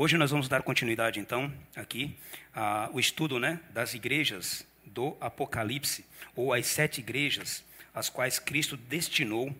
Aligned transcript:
Hoje 0.00 0.16
nós 0.16 0.30
vamos 0.30 0.48
dar 0.48 0.62
continuidade, 0.62 1.18
então, 1.18 1.52
aqui, 1.74 2.16
ao 2.54 3.00
estudo 3.00 3.40
né, 3.40 3.58
das 3.70 3.94
igrejas 3.94 4.64
do 4.86 5.16
Apocalipse, 5.20 6.04
ou 6.36 6.54
as 6.54 6.68
sete 6.68 7.00
igrejas 7.00 7.64
às 7.92 8.08
quais 8.08 8.38
Cristo 8.38 8.76
destinou 8.76 9.52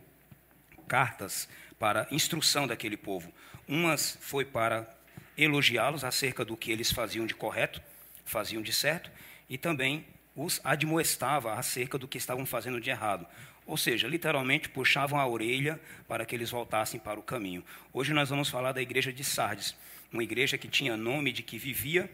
cartas 0.86 1.48
para 1.76 2.06
instrução 2.12 2.68
daquele 2.68 2.96
povo. 2.96 3.32
Umas 3.66 4.16
foi 4.20 4.44
para 4.44 4.88
elogiá-los 5.36 6.04
acerca 6.04 6.44
do 6.44 6.56
que 6.56 6.70
eles 6.70 6.92
faziam 6.92 7.26
de 7.26 7.34
correto, 7.34 7.82
faziam 8.24 8.62
de 8.62 8.72
certo, 8.72 9.10
e 9.50 9.58
também 9.58 10.06
os 10.36 10.60
admoestava 10.62 11.54
acerca 11.54 11.98
do 11.98 12.06
que 12.06 12.16
estavam 12.16 12.46
fazendo 12.46 12.80
de 12.80 12.90
errado. 12.90 13.26
Ou 13.66 13.76
seja, 13.76 14.06
literalmente 14.06 14.68
puxavam 14.68 15.18
a 15.18 15.26
orelha 15.26 15.80
para 16.06 16.24
que 16.24 16.36
eles 16.36 16.52
voltassem 16.52 17.00
para 17.00 17.18
o 17.18 17.24
caminho. 17.24 17.64
Hoje 17.92 18.12
nós 18.12 18.30
vamos 18.30 18.48
falar 18.48 18.70
da 18.70 18.80
igreja 18.80 19.12
de 19.12 19.24
Sardes 19.24 19.74
uma 20.12 20.22
igreja 20.22 20.58
que 20.58 20.68
tinha 20.68 20.96
nome 20.96 21.32
de 21.32 21.42
que 21.42 21.58
vivia, 21.58 22.10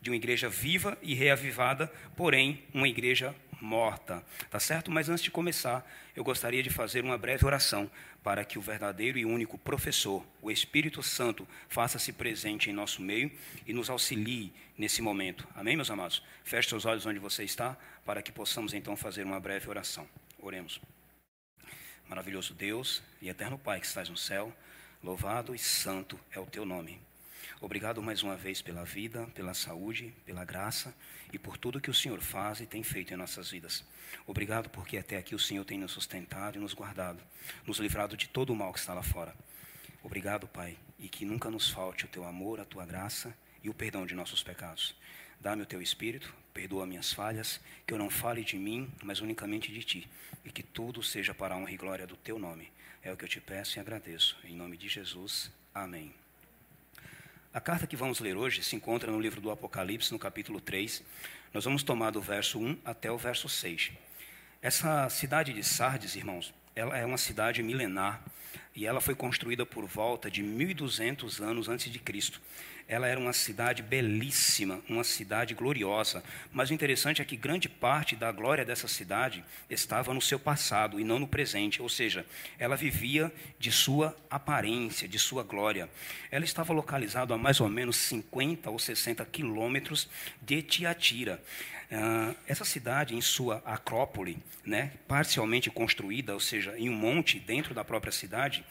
de 0.00 0.10
uma 0.10 0.16
igreja 0.16 0.48
viva 0.48 0.98
e 1.02 1.14
reavivada, 1.14 1.90
porém 2.16 2.62
uma 2.72 2.88
igreja 2.88 3.34
morta. 3.60 4.22
Tá 4.50 4.60
certo? 4.60 4.90
Mas 4.90 5.08
antes 5.08 5.24
de 5.24 5.30
começar, 5.30 5.88
eu 6.14 6.22
gostaria 6.22 6.62
de 6.62 6.70
fazer 6.70 7.02
uma 7.02 7.16
breve 7.16 7.44
oração 7.44 7.90
para 8.22 8.44
que 8.44 8.58
o 8.58 8.62
verdadeiro 8.62 9.18
e 9.18 9.24
único 9.24 9.58
professor, 9.58 10.24
o 10.40 10.50
Espírito 10.50 11.02
Santo, 11.02 11.46
faça-se 11.68 12.12
presente 12.12 12.70
em 12.70 12.72
nosso 12.72 13.02
meio 13.02 13.30
e 13.66 13.72
nos 13.72 13.90
auxilie 13.90 14.52
nesse 14.78 15.02
momento. 15.02 15.46
Amém, 15.54 15.76
meus 15.76 15.90
amados? 15.90 16.22
Feche 16.42 16.68
seus 16.68 16.84
olhos 16.84 17.04
onde 17.06 17.18
você 17.18 17.44
está, 17.44 17.76
para 18.04 18.22
que 18.22 18.32
possamos 18.32 18.72
então 18.72 18.96
fazer 18.96 19.24
uma 19.24 19.40
breve 19.40 19.68
oração. 19.68 20.08
Oremos. 20.38 20.80
Maravilhoso 22.08 22.54
Deus 22.54 23.02
e 23.20 23.28
eterno 23.28 23.58
Pai 23.58 23.80
que 23.80 23.86
estás 23.86 24.08
no 24.08 24.16
céu, 24.16 24.54
louvado 25.02 25.54
e 25.54 25.58
santo 25.58 26.18
é 26.30 26.40
o 26.40 26.46
teu 26.46 26.64
nome. 26.64 27.00
Obrigado 27.60 28.02
mais 28.02 28.22
uma 28.22 28.36
vez 28.36 28.60
pela 28.60 28.84
vida, 28.84 29.26
pela 29.34 29.54
saúde, 29.54 30.14
pela 30.24 30.44
graça 30.44 30.94
e 31.32 31.38
por 31.38 31.56
tudo 31.56 31.80
que 31.80 31.90
o 31.90 31.94
Senhor 31.94 32.20
faz 32.20 32.60
e 32.60 32.66
tem 32.66 32.82
feito 32.82 33.12
em 33.12 33.16
nossas 33.16 33.50
vidas. 33.50 33.84
Obrigado 34.26 34.68
porque 34.70 34.98
até 34.98 35.16
aqui 35.16 35.34
o 35.34 35.38
Senhor 35.38 35.64
tem 35.64 35.78
nos 35.78 35.92
sustentado 35.92 36.56
e 36.56 36.60
nos 36.60 36.74
guardado, 36.74 37.22
nos 37.66 37.78
livrado 37.78 38.16
de 38.16 38.28
todo 38.28 38.52
o 38.52 38.56
mal 38.56 38.72
que 38.72 38.78
está 38.78 38.94
lá 38.94 39.02
fora. 39.02 39.34
Obrigado, 40.02 40.46
Pai, 40.46 40.76
e 40.98 41.08
que 41.08 41.24
nunca 41.24 41.50
nos 41.50 41.70
falte 41.70 42.04
o 42.04 42.08
teu 42.08 42.24
amor, 42.24 42.60
a 42.60 42.64
tua 42.64 42.84
graça 42.84 43.36
e 43.62 43.70
o 43.70 43.74
perdão 43.74 44.04
de 44.04 44.14
nossos 44.14 44.42
pecados. 44.42 44.94
Dá-me 45.40 45.62
o 45.62 45.66
teu 45.66 45.82
espírito, 45.82 46.32
perdoa 46.52 46.86
minhas 46.86 47.12
falhas, 47.12 47.60
que 47.86 47.92
eu 47.92 47.98
não 47.98 48.10
fale 48.10 48.44
de 48.44 48.56
mim, 48.56 48.90
mas 49.02 49.20
unicamente 49.20 49.72
de 49.72 49.82
ti, 49.82 50.08
e 50.44 50.50
que 50.50 50.62
tudo 50.62 51.02
seja 51.02 51.34
para 51.34 51.54
a 51.54 51.58
honra 51.58 51.72
e 51.72 51.76
glória 51.76 52.06
do 52.06 52.16
teu 52.16 52.38
nome. 52.38 52.70
É 53.02 53.12
o 53.12 53.16
que 53.16 53.24
eu 53.24 53.28
te 53.28 53.40
peço 53.40 53.78
e 53.78 53.80
agradeço. 53.80 54.36
Em 54.44 54.56
nome 54.56 54.76
de 54.76 54.88
Jesus. 54.88 55.50
Amém. 55.74 56.23
A 57.54 57.60
carta 57.60 57.86
que 57.86 57.94
vamos 57.94 58.18
ler 58.18 58.36
hoje 58.36 58.64
se 58.64 58.74
encontra 58.74 59.12
no 59.12 59.20
livro 59.20 59.40
do 59.40 59.48
Apocalipse, 59.48 60.12
no 60.12 60.18
capítulo 60.18 60.60
3. 60.60 61.04
Nós 61.52 61.64
vamos 61.64 61.84
tomar 61.84 62.10
do 62.10 62.20
verso 62.20 62.58
1 62.58 62.78
até 62.84 63.12
o 63.12 63.16
verso 63.16 63.48
6. 63.48 63.92
Essa 64.60 65.08
cidade 65.08 65.52
de 65.52 65.62
Sardes, 65.62 66.16
irmãos, 66.16 66.52
ela 66.74 66.98
é 66.98 67.06
uma 67.06 67.16
cidade 67.16 67.62
milenar 67.62 68.20
e 68.74 68.84
ela 68.84 69.00
foi 69.00 69.14
construída 69.14 69.64
por 69.64 69.84
volta 69.86 70.28
de 70.28 70.42
1200 70.42 71.40
anos 71.40 71.68
antes 71.68 71.92
de 71.92 72.00
Cristo. 72.00 72.40
Ela 72.86 73.08
era 73.08 73.18
uma 73.18 73.32
cidade 73.32 73.82
belíssima, 73.82 74.80
uma 74.88 75.04
cidade 75.04 75.54
gloriosa. 75.54 76.22
Mas 76.52 76.70
o 76.70 76.74
interessante 76.74 77.22
é 77.22 77.24
que 77.24 77.36
grande 77.36 77.68
parte 77.68 78.14
da 78.14 78.30
glória 78.30 78.64
dessa 78.64 78.86
cidade 78.86 79.42
estava 79.70 80.12
no 80.12 80.20
seu 80.20 80.38
passado 80.38 81.00
e 81.00 81.04
não 81.04 81.18
no 81.18 81.26
presente. 81.26 81.80
Ou 81.80 81.88
seja, 81.88 82.26
ela 82.58 82.76
vivia 82.76 83.32
de 83.58 83.72
sua 83.72 84.14
aparência, 84.28 85.08
de 85.08 85.18
sua 85.18 85.42
glória. 85.42 85.88
Ela 86.30 86.44
estava 86.44 86.72
localizada 86.72 87.34
a 87.34 87.38
mais 87.38 87.60
ou 87.60 87.68
menos 87.68 87.96
50 87.96 88.70
ou 88.70 88.78
60 88.78 89.24
quilômetros 89.26 90.08
de 90.42 90.60
Tiatira. 90.62 91.42
Uh, 91.90 92.34
essa 92.46 92.64
cidade, 92.64 93.14
em 93.14 93.20
sua 93.20 93.62
acrópole, 93.64 94.38
né, 94.64 94.92
parcialmente 95.06 95.70
construída, 95.70 96.34
ou 96.34 96.40
seja, 96.40 96.76
em 96.78 96.88
um 96.88 96.94
monte 96.94 97.38
dentro 97.38 97.74
da 97.74 97.84
própria 97.84 98.10
cidade, 98.10 98.64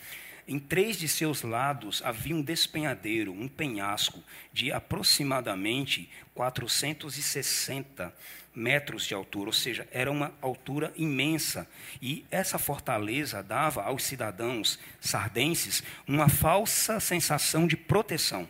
em 0.47 0.59
três 0.59 0.97
de 0.97 1.07
seus 1.07 1.41
lados 1.41 2.01
havia 2.03 2.35
um 2.35 2.41
despenhadeiro, 2.41 3.31
um 3.31 3.47
penhasco, 3.47 4.23
de 4.51 4.71
aproximadamente 4.71 6.09
460 6.33 8.13
metros 8.55 9.05
de 9.05 9.13
altura, 9.13 9.49
ou 9.49 9.53
seja, 9.53 9.87
era 9.91 10.11
uma 10.11 10.33
altura 10.41 10.93
imensa. 10.95 11.67
E 12.01 12.25
essa 12.29 12.59
fortaleza 12.59 13.41
dava 13.41 13.83
aos 13.83 14.03
cidadãos 14.03 14.79
sardenses 14.99 15.83
uma 16.07 16.29
falsa 16.29 16.99
sensação 16.99 17.65
de 17.65 17.75
proteção. 17.75 18.47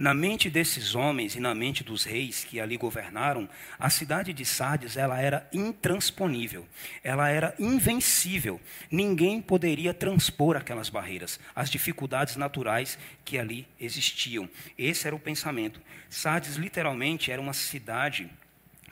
Na 0.00 0.14
mente 0.14 0.48
desses 0.48 0.94
homens 0.94 1.36
e 1.36 1.40
na 1.40 1.54
mente 1.54 1.84
dos 1.84 2.04
reis 2.04 2.42
que 2.42 2.58
ali 2.58 2.78
governaram, 2.78 3.46
a 3.78 3.90
cidade 3.90 4.32
de 4.32 4.46
Sardes 4.46 4.96
ela 4.96 5.20
era 5.20 5.46
intransponível, 5.52 6.66
ela 7.04 7.28
era 7.28 7.54
invencível. 7.58 8.58
Ninguém 8.90 9.42
poderia 9.42 9.92
transpor 9.92 10.56
aquelas 10.56 10.88
barreiras, 10.88 11.38
as 11.54 11.68
dificuldades 11.68 12.36
naturais 12.36 12.98
que 13.26 13.36
ali 13.36 13.68
existiam. 13.78 14.48
Esse 14.78 15.06
era 15.06 15.14
o 15.14 15.20
pensamento. 15.20 15.82
Sardes 16.08 16.56
literalmente 16.56 17.30
era 17.30 17.42
uma 17.42 17.52
cidade 17.52 18.26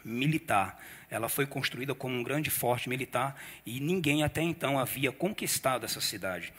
militar. 0.04 0.78
Ela 1.08 1.30
foi 1.30 1.46
construída 1.46 1.94
como 1.94 2.14
um 2.14 2.22
grande 2.22 2.50
forte 2.50 2.86
militar 2.86 3.34
e 3.64 3.80
ninguém 3.80 4.24
até 4.24 4.42
então 4.42 4.78
havia 4.78 5.10
conquistado 5.10 5.86
essa 5.86 6.02
cidade. 6.02 6.52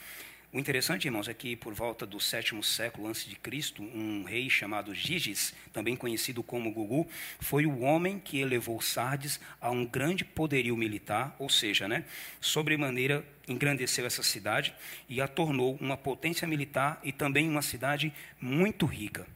O 0.51 0.57
interessante, 0.57 1.05
irmãos, 1.05 1.27
é 1.27 1.33
que 1.33 1.55
por 1.55 1.75
volta 1.75 2.07
do 2.07 2.19
sétimo 2.19 2.63
século 2.63 3.07
antes 3.07 3.23
de 3.23 3.35
Cristo, 3.35 3.83
um 3.83 4.23
rei 4.23 4.49
chamado 4.49 4.95
Giges, 4.95 5.53
também 5.71 5.95
conhecido 5.95 6.41
como 6.41 6.73
Gugu, 6.73 7.07
foi 7.39 7.67
o 7.67 7.81
homem 7.81 8.17
que 8.17 8.39
elevou 8.39 8.81
Sardes 8.81 9.39
a 9.61 9.69
um 9.69 9.85
grande 9.85 10.25
poderio 10.25 10.75
militar, 10.75 11.35
ou 11.37 11.49
seja, 11.49 11.87
né, 11.87 12.03
sobremaneira 12.41 13.23
engrandeceu 13.47 14.07
essa 14.07 14.23
cidade 14.23 14.73
e 15.07 15.21
a 15.21 15.27
tornou 15.27 15.77
uma 15.79 15.95
potência 15.95 16.47
militar 16.47 16.99
e 17.03 17.11
também 17.11 17.47
uma 17.47 17.61
cidade 17.61 18.11
muito 18.41 18.87
rica. 18.87 19.27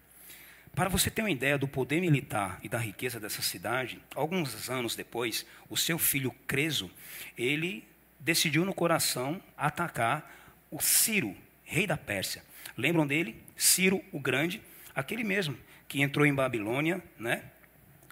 Para 0.74 0.90
você 0.90 1.12
ter 1.12 1.22
uma 1.22 1.30
ideia 1.30 1.59
do 1.59 1.68
poder 1.68 2.01
militar 2.01 2.59
e 2.63 2.68
da 2.68 2.80
riqueza 2.80 3.19
dessa 3.19 3.44
cidade, 3.44 4.01
alguns 4.16 4.68
anos 4.68 4.95
depois, 4.95 5.45
o 5.69 5.78
seu 5.78 6.00
filho 6.00 6.34
Creso, 6.47 6.90
ele 7.38 7.88
decidiu 8.19 8.66
no 8.66 8.74
coração 8.74 9.40
atacar 9.56 10.41
o 10.74 10.82
Ciro, 10.82 11.36
rei 11.64 11.86
da 11.86 11.96
Pérsia. 11.96 12.44
Lembram 12.76 13.06
dele? 13.06 13.36
Ciro 13.56 14.04
o 14.12 14.20
Grande, 14.20 14.60
aquele 14.96 15.24
mesmo 15.24 15.56
que 15.88 16.02
entrou 16.02 16.26
em 16.26 16.34
Babilônia, 16.34 17.02
né? 17.20 17.44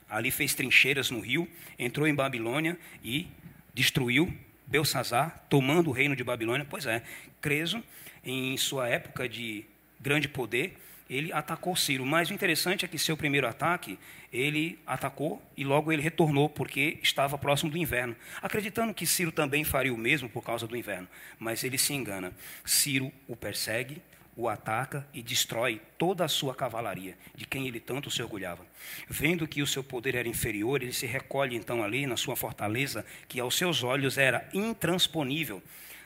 Ali 0.07 0.29
fez 0.29 0.53
trincheiras 0.53 1.09
no 1.09 1.19
rio, 1.19 1.47
entrou 1.79 2.07
em 2.07 2.13
Babilônia 2.13 2.77
e 3.03 3.27
destruiu 3.73 4.31
Belsazar, 4.67 5.43
tomando 5.49 5.89
o 5.89 5.93
reino 5.93 6.15
de 6.15 6.23
Babilônia. 6.23 6.67
Pois 6.69 6.85
é, 6.85 7.01
Creso, 7.39 7.83
em 8.23 8.55
sua 8.57 8.87
época 8.87 9.27
de 9.27 9.65
grande 9.99 10.27
poder, 10.27 10.77
ele 11.11 11.33
atacou 11.33 11.75
Ciro. 11.75 12.05
Mas 12.05 12.29
o 12.29 12.33
interessante 12.33 12.85
é 12.85 12.87
que 12.87 12.97
seu 12.97 13.17
primeiro 13.17 13.45
ataque, 13.45 13.99
ele 14.31 14.79
atacou 14.87 15.43
e 15.57 15.63
logo 15.65 15.91
ele 15.91 16.01
retornou, 16.01 16.47
porque 16.47 16.97
estava 17.03 17.37
próximo 17.37 17.69
do 17.69 17.77
inverno, 17.77 18.15
acreditando 18.41 18.93
que 18.93 19.05
Ciro 19.05 19.29
também 19.29 19.65
faria 19.65 19.93
o 19.93 19.97
mesmo 19.97 20.29
por 20.29 20.41
causa 20.41 20.65
do 20.65 20.77
inverno. 20.77 21.09
Mas 21.37 21.65
ele 21.65 21.77
se 21.77 21.93
engana. 21.93 22.31
Ciro 22.63 23.11
o 23.27 23.35
persegue, 23.35 24.01
o 24.37 24.47
ataca 24.47 25.05
e 25.13 25.21
destrói 25.21 25.81
toda 25.97 26.23
a 26.23 26.29
sua 26.29 26.55
cavalaria, 26.55 27.17
de 27.35 27.45
quem 27.45 27.67
ele 27.67 27.81
tanto 27.81 28.09
se 28.09 28.23
orgulhava. 28.23 28.65
Vendo 29.09 29.45
que 29.45 29.61
o 29.61 29.67
seu 29.67 29.83
poder 29.83 30.15
era 30.15 30.29
inferior, 30.29 30.81
ele 30.81 30.93
se 30.93 31.05
recolhe 31.05 31.57
então 31.57 31.83
ali 31.83 32.07
na 32.07 32.15
sua 32.15 32.37
fortaleza, 32.37 33.05
que 33.27 33.37
aos 33.37 33.57
seus 33.57 33.83
olhos 33.83 34.17
era 34.17 34.47
intransponível. 34.53 35.61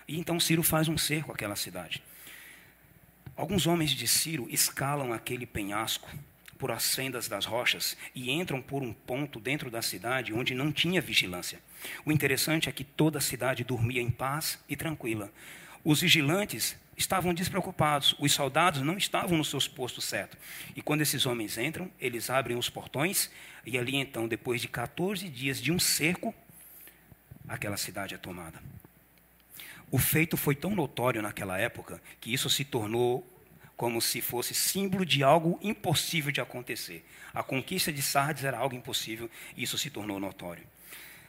E 0.07 0.17
então 0.17 0.39
Ciro 0.39 0.63
faz 0.63 0.87
um 0.87 0.97
cerco 0.97 1.31
àquela 1.31 1.55
cidade. 1.55 2.01
Alguns 3.35 3.67
homens 3.67 3.91
de 3.91 4.07
Ciro 4.07 4.47
escalam 4.49 5.11
aquele 5.11 5.45
penhasco 5.45 6.09
por 6.57 6.71
as 6.71 6.95
fendas 6.95 7.27
das 7.27 7.43
rochas 7.43 7.97
e 8.15 8.31
entram 8.31 8.61
por 8.61 8.81
um 8.81 8.93
ponto 8.93 9.41
dentro 9.41 9.69
da 9.69 9.81
cidade 9.81 10.33
onde 10.33 10.55
não 10.55 10.71
tinha 10.71 11.01
vigilância. 11.01 11.59
O 12.05 12.13
interessante 12.13 12.69
é 12.69 12.71
que 12.71 12.85
toda 12.85 13.17
a 13.17 13.21
cidade 13.21 13.65
dormia 13.65 14.01
em 14.01 14.09
paz 14.09 14.57
e 14.69 14.75
tranquila. 14.77 15.29
Os 15.83 15.99
vigilantes 15.99 16.77
estavam 16.95 17.33
despreocupados, 17.33 18.15
os 18.19 18.31
soldados 18.31 18.81
não 18.81 18.97
estavam 18.97 19.37
nos 19.37 19.49
seus 19.49 19.67
postos 19.67 20.05
certos. 20.05 20.39
E 20.73 20.81
quando 20.81 21.01
esses 21.01 21.25
homens 21.25 21.57
entram, 21.57 21.91
eles 21.99 22.29
abrem 22.29 22.57
os 22.57 22.69
portões 22.69 23.29
e 23.65 23.77
ali 23.77 23.97
então, 23.97 24.29
depois 24.29 24.61
de 24.61 24.69
14 24.69 25.27
dias 25.27 25.61
de 25.61 25.73
um 25.73 25.79
cerco, 25.79 26.33
aquela 27.49 27.75
cidade 27.75 28.15
é 28.15 28.17
tomada. 28.17 28.61
O 29.91 29.97
feito 29.97 30.35
foi 30.35 30.55
tão 30.55 30.71
notório 30.75 31.21
naquela 31.21 31.57
época 31.57 32.01
que 32.19 32.33
isso 32.33 32.49
se 32.49 32.65
tornou 32.65 33.25
como 33.77 34.01
se 34.01 34.21
fosse 34.21 34.53
símbolo 34.53 35.05
de 35.05 35.23
algo 35.23 35.59
impossível 35.61 36.31
de 36.31 36.41
acontecer. 36.41 37.05
A 37.33 37.43
conquista 37.43 37.91
de 37.91 38.01
Sardes 38.01 38.43
era 38.43 38.57
algo 38.57 38.75
impossível 38.75 39.29
e 39.55 39.63
isso 39.63 39.77
se 39.77 39.89
tornou 39.89 40.19
notório. 40.19 40.63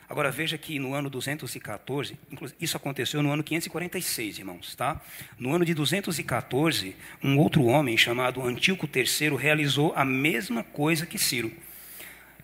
Agora 0.09 0.31
veja 0.31 0.57
que 0.57 0.79
no 0.79 0.95
ano 0.95 1.11
214, 1.11 2.17
isso 2.61 2.77
aconteceu 2.77 3.21
no 3.25 3.33
ano 3.33 3.43
546, 3.43 4.39
irmãos, 4.39 4.75
tá? 4.77 5.01
No 5.37 5.53
ano 5.53 5.65
de 5.65 5.75
214, 5.75 6.95
um 7.23 7.37
outro 7.39 7.65
homem 7.65 7.97
chamado 7.97 8.41
Antíoco 8.41 8.89
III 8.93 9.37
realizou 9.37 9.93
a 9.97 10.05
mesma 10.05 10.63
coisa 10.63 11.07
que 11.07 11.19
Ciro. 11.19 11.53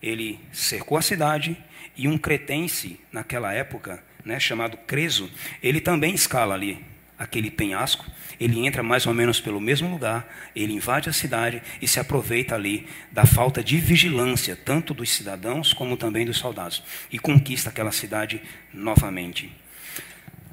Ele 0.01 0.41
cercou 0.51 0.97
a 0.97 1.01
cidade 1.01 1.57
e 1.95 2.05
um 2.05 2.17
cretense 2.17 2.99
naquela 3.09 3.53
época, 3.53 4.03
né, 4.25 4.39
chamado 4.39 4.77
Creso, 4.77 5.29
ele 5.61 5.81
também 5.81 6.13
escala 6.13 6.53
ali 6.53 6.83
aquele 7.17 7.51
penhasco 7.51 8.05
ele 8.39 8.65
entra 8.65 8.83
mais 8.83 9.05
ou 9.05 9.13
menos 9.13 9.39
pelo 9.39 9.59
mesmo 9.59 9.89
lugar, 9.89 10.27
ele 10.55 10.73
invade 10.73 11.09
a 11.09 11.13
cidade 11.13 11.61
e 11.81 11.87
se 11.87 11.99
aproveita 11.99 12.55
ali 12.55 12.87
da 13.11 13.25
falta 13.25 13.63
de 13.63 13.77
vigilância, 13.77 14.55
tanto 14.55 14.93
dos 14.93 15.09
cidadãos 15.11 15.73
como 15.73 15.97
também 15.97 16.25
dos 16.25 16.37
soldados, 16.37 16.83
e 17.11 17.19
conquista 17.19 17.69
aquela 17.69 17.91
cidade 17.91 18.41
novamente. 18.73 19.51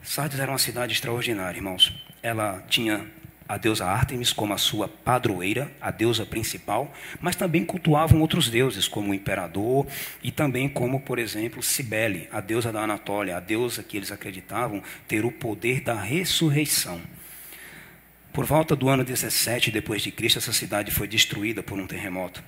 Sardes 0.02 0.38
era 0.38 0.50
uma 0.50 0.58
cidade 0.58 0.92
extraordinária, 0.92 1.58
irmãos. 1.58 1.92
Ela 2.22 2.62
tinha 2.68 3.06
a 3.50 3.56
deusa 3.56 3.84
Ártemis 3.84 4.32
como 4.32 4.54
a 4.54 4.56
sua 4.56 4.86
padroeira, 4.86 5.72
a 5.80 5.90
deusa 5.90 6.24
principal, 6.24 6.94
mas 7.20 7.34
também 7.34 7.64
cultuavam 7.64 8.20
outros 8.20 8.48
deuses, 8.48 8.86
como 8.86 9.10
o 9.10 9.14
imperador 9.14 9.88
e 10.22 10.30
também 10.30 10.68
como, 10.68 11.00
por 11.00 11.18
exemplo, 11.18 11.60
Cibele, 11.60 12.28
a 12.30 12.40
deusa 12.40 12.70
da 12.70 12.82
Anatólia, 12.82 13.36
a 13.36 13.40
deusa 13.40 13.82
que 13.82 13.96
eles 13.96 14.12
acreditavam 14.12 14.80
ter 15.08 15.24
o 15.24 15.32
poder 15.32 15.80
da 15.80 16.00
ressurreição. 16.00 17.00
Por 18.32 18.44
volta 18.44 18.76
do 18.76 18.88
ano 18.88 19.02
17 19.02 19.72
depois 19.72 20.00
de 20.00 20.12
Cristo, 20.12 20.38
essa 20.38 20.52
cidade 20.52 20.92
foi 20.92 21.08
destruída 21.08 21.60
por 21.60 21.76
um 21.76 21.88
terremoto. 21.88 22.40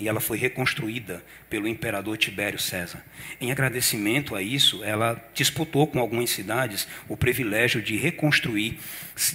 E 0.00 0.08
ela 0.08 0.18
foi 0.18 0.38
reconstruída 0.38 1.22
pelo 1.50 1.68
imperador 1.68 2.16
Tibério 2.16 2.58
César. 2.58 3.04
Em 3.38 3.52
agradecimento 3.52 4.34
a 4.34 4.42
isso, 4.42 4.82
ela 4.82 5.22
disputou 5.34 5.86
com 5.86 6.00
algumas 6.00 6.30
cidades 6.30 6.88
o 7.06 7.16
privilégio 7.16 7.82
de 7.82 7.96
reconstruir, 7.98 8.78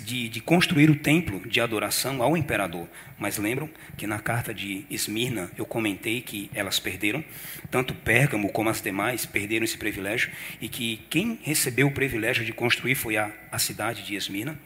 de, 0.04 0.28
de 0.28 0.42
construir 0.42 0.90
o 0.90 0.96
templo 0.96 1.48
de 1.48 1.62
adoração 1.62 2.24
ao 2.24 2.36
imperador. 2.36 2.90
Mas 3.20 3.38
lembram 3.38 3.70
que 3.96 4.08
na 4.08 4.18
carta 4.18 4.54
de 4.54 4.86
Esmirna 4.90 5.52
eu 5.56 5.66
comentei 5.66 6.20
que 6.20 6.50
elas 6.54 6.80
perderam, 6.80 7.24
tanto 7.70 7.94
Pérgamo 7.94 8.52
como 8.52 8.70
as 8.70 8.82
demais 8.82 9.26
perderam 9.26 9.64
esse 9.64 9.78
privilégio, 9.78 10.32
e 10.60 10.68
que 10.68 11.02
quem 11.10 11.40
recebeu 11.44 11.88
o 11.88 11.92
privilégio 11.92 12.44
de 12.44 12.52
construir 12.52 12.96
foi 12.96 13.18
a, 13.18 13.32
a 13.52 13.60
cidade 13.60 14.04
de 14.04 14.16
Esmirna. 14.16 14.60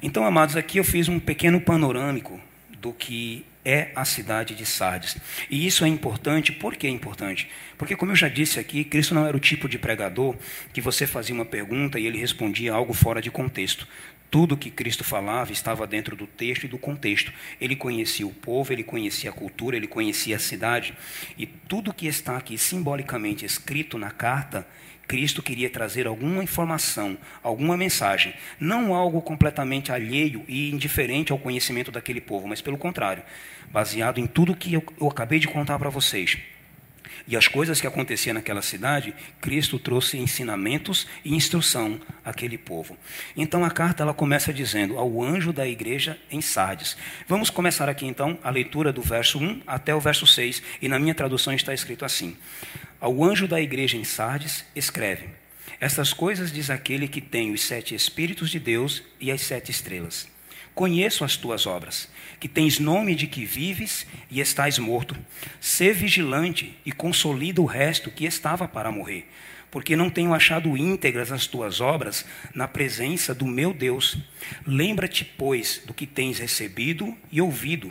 Então, 0.00 0.24
amados, 0.24 0.56
aqui 0.56 0.78
eu 0.78 0.84
fiz 0.84 1.08
um 1.08 1.18
pequeno 1.18 1.60
panorâmico 1.60 2.40
do 2.80 2.92
que 2.92 3.44
é 3.66 3.90
a 3.96 4.04
cidade 4.04 4.54
de 4.54 4.64
Sardes. 4.64 5.16
E 5.50 5.66
isso 5.66 5.84
é 5.84 5.88
importante, 5.88 6.52
por 6.52 6.76
que 6.76 6.86
é 6.86 6.90
importante? 6.90 7.50
Porque, 7.76 7.96
como 7.96 8.12
eu 8.12 8.16
já 8.16 8.28
disse 8.28 8.60
aqui, 8.60 8.84
Cristo 8.84 9.12
não 9.12 9.26
era 9.26 9.36
o 9.36 9.40
tipo 9.40 9.68
de 9.68 9.76
pregador 9.76 10.36
que 10.72 10.80
você 10.80 11.04
fazia 11.04 11.34
uma 11.34 11.44
pergunta 11.44 11.98
e 11.98 12.06
ele 12.06 12.16
respondia 12.16 12.72
algo 12.72 12.92
fora 12.92 13.20
de 13.20 13.28
contexto. 13.28 13.88
Tudo 14.36 14.54
que 14.54 14.70
Cristo 14.70 15.02
falava 15.02 15.50
estava 15.50 15.86
dentro 15.86 16.14
do 16.14 16.26
texto 16.26 16.64
e 16.64 16.68
do 16.68 16.76
contexto. 16.76 17.32
Ele 17.58 17.74
conhecia 17.74 18.26
o 18.26 18.34
povo, 18.34 18.70
ele 18.70 18.84
conhecia 18.84 19.30
a 19.30 19.32
cultura, 19.32 19.78
ele 19.78 19.86
conhecia 19.86 20.36
a 20.36 20.38
cidade. 20.38 20.92
E 21.38 21.46
tudo 21.46 21.90
que 21.90 22.06
está 22.06 22.36
aqui 22.36 22.58
simbolicamente 22.58 23.46
escrito 23.46 23.96
na 23.96 24.10
carta 24.10 24.68
Cristo 25.08 25.42
queria 25.42 25.70
trazer 25.70 26.06
alguma 26.06 26.44
informação, 26.44 27.16
alguma 27.42 27.78
mensagem, 27.78 28.34
não 28.60 28.94
algo 28.94 29.22
completamente 29.22 29.90
alheio 29.90 30.44
e 30.46 30.70
indiferente 30.70 31.32
ao 31.32 31.38
conhecimento 31.38 31.90
daquele 31.90 32.20
povo, 32.20 32.46
mas 32.46 32.60
pelo 32.60 32.76
contrário, 32.76 33.22
baseado 33.70 34.18
em 34.18 34.26
tudo 34.26 34.54
que 34.54 34.74
eu, 34.74 34.84
eu 35.00 35.08
acabei 35.08 35.38
de 35.38 35.48
contar 35.48 35.78
para 35.78 35.88
vocês. 35.88 36.36
E 37.28 37.36
as 37.36 37.48
coisas 37.48 37.80
que 37.80 37.86
aconteciam 37.86 38.34
naquela 38.34 38.62
cidade, 38.62 39.14
Cristo 39.40 39.78
trouxe 39.78 40.16
ensinamentos 40.16 41.08
e 41.24 41.34
instrução 41.34 42.00
àquele 42.24 42.56
povo. 42.56 42.96
Então 43.36 43.64
a 43.64 43.70
carta 43.70 44.04
ela 44.04 44.14
começa 44.14 44.52
dizendo 44.52 44.96
ao 44.96 45.22
anjo 45.22 45.52
da 45.52 45.66
igreja 45.66 46.18
em 46.30 46.40
Sardes. 46.40 46.96
Vamos 47.26 47.50
começar 47.50 47.88
aqui 47.88 48.06
então 48.06 48.38
a 48.44 48.50
leitura 48.50 48.92
do 48.92 49.02
verso 49.02 49.38
1 49.38 49.62
até 49.66 49.94
o 49.94 50.00
verso 50.00 50.26
6, 50.26 50.62
e 50.80 50.88
na 50.88 50.98
minha 50.98 51.14
tradução 51.14 51.52
está 51.52 51.74
escrito 51.74 52.04
assim: 52.04 52.36
ao 53.00 53.24
anjo 53.24 53.48
da 53.48 53.60
igreja 53.60 53.96
em 53.96 54.04
Sardes, 54.04 54.64
escreve: 54.74 55.28
Estas 55.80 56.12
coisas 56.12 56.52
diz 56.52 56.70
aquele 56.70 57.08
que 57.08 57.20
tem 57.20 57.52
os 57.52 57.62
sete 57.62 57.94
Espíritos 57.94 58.50
de 58.50 58.60
Deus 58.60 59.02
e 59.20 59.30
as 59.32 59.40
sete 59.40 59.70
estrelas. 59.70 60.35
Conheço 60.76 61.24
as 61.24 61.38
tuas 61.38 61.66
obras, 61.66 62.06
que 62.38 62.46
tens 62.46 62.78
nome 62.78 63.14
de 63.14 63.26
que 63.26 63.46
vives 63.46 64.06
e 64.30 64.40
estás 64.40 64.78
morto. 64.78 65.16
Sê 65.58 65.90
vigilante 65.90 66.76
e 66.84 66.92
consolida 66.92 67.62
o 67.62 67.64
resto 67.64 68.10
que 68.10 68.26
estava 68.26 68.68
para 68.68 68.92
morrer, 68.92 69.26
porque 69.70 69.96
não 69.96 70.10
tenho 70.10 70.34
achado 70.34 70.76
íntegras 70.76 71.32
as 71.32 71.46
tuas 71.46 71.80
obras 71.80 72.26
na 72.54 72.68
presença 72.68 73.34
do 73.34 73.46
meu 73.46 73.72
Deus. 73.72 74.18
Lembra-te, 74.66 75.24
pois, 75.24 75.80
do 75.86 75.94
que 75.94 76.06
tens 76.06 76.38
recebido 76.38 77.16
e 77.32 77.40
ouvido, 77.40 77.90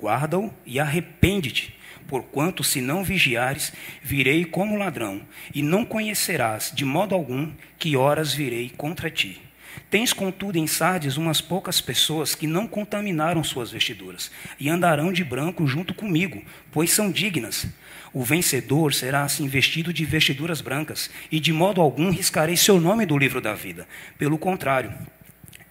guarda-o 0.00 0.54
e 0.64 0.78
arrepende-te. 0.78 1.76
Porquanto, 2.06 2.62
se 2.62 2.80
não 2.80 3.02
vigiares, 3.02 3.72
virei 4.04 4.44
como 4.44 4.76
ladrão, 4.76 5.20
e 5.52 5.64
não 5.64 5.84
conhecerás 5.84 6.70
de 6.72 6.84
modo 6.84 7.12
algum 7.12 7.50
que 7.76 7.96
horas 7.96 8.32
virei 8.32 8.70
contra 8.70 9.10
ti. 9.10 9.49
Tens, 9.90 10.12
contudo, 10.12 10.56
em 10.56 10.68
Sardes 10.68 11.16
umas 11.16 11.40
poucas 11.40 11.80
pessoas 11.80 12.32
que 12.32 12.46
não 12.46 12.68
contaminaram 12.68 13.42
suas 13.42 13.72
vestiduras, 13.72 14.30
e 14.58 14.68
andarão 14.68 15.12
de 15.12 15.24
branco 15.24 15.66
junto 15.66 15.92
comigo, 15.92 16.44
pois 16.70 16.92
são 16.92 17.10
dignas. 17.10 17.66
O 18.12 18.22
vencedor 18.22 18.94
será 18.94 19.24
assim 19.24 19.48
vestido 19.48 19.92
de 19.92 20.04
vestiduras 20.04 20.60
brancas, 20.60 21.10
e 21.30 21.40
de 21.40 21.52
modo 21.52 21.80
algum 21.80 22.10
riscarei 22.10 22.56
seu 22.56 22.80
nome 22.80 23.04
do 23.04 23.18
livro 23.18 23.40
da 23.40 23.52
vida. 23.52 23.88
Pelo 24.16 24.38
contrário, 24.38 24.94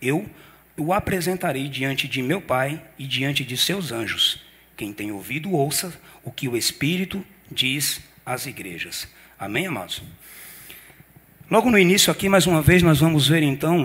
eu 0.02 0.30
o 0.76 0.92
apresentarei 0.92 1.70
diante 1.70 2.06
de 2.06 2.22
meu 2.22 2.42
Pai 2.42 2.82
e 2.98 3.08
diante 3.08 3.46
de 3.46 3.56
seus 3.56 3.92
anjos. 3.92 4.42
Quem 4.76 4.92
tem 4.92 5.12
ouvido, 5.12 5.52
ouça 5.54 5.94
o 6.26 6.32
que 6.32 6.48
o 6.50 6.58
Espírito 6.58 7.26
diz 7.50 8.02
às 8.26 8.46
igrejas. 8.46 9.08
Amém, 9.38 9.68
amados? 9.68 10.02
Logo 11.52 11.72
no 11.72 11.80
início, 11.80 12.12
aqui, 12.12 12.30
mais 12.30 12.46
uma 12.46 12.62
vez, 12.62 12.84
nós 12.84 13.00
vamos 13.00 13.28
ver 13.28 13.42
então 13.42 13.84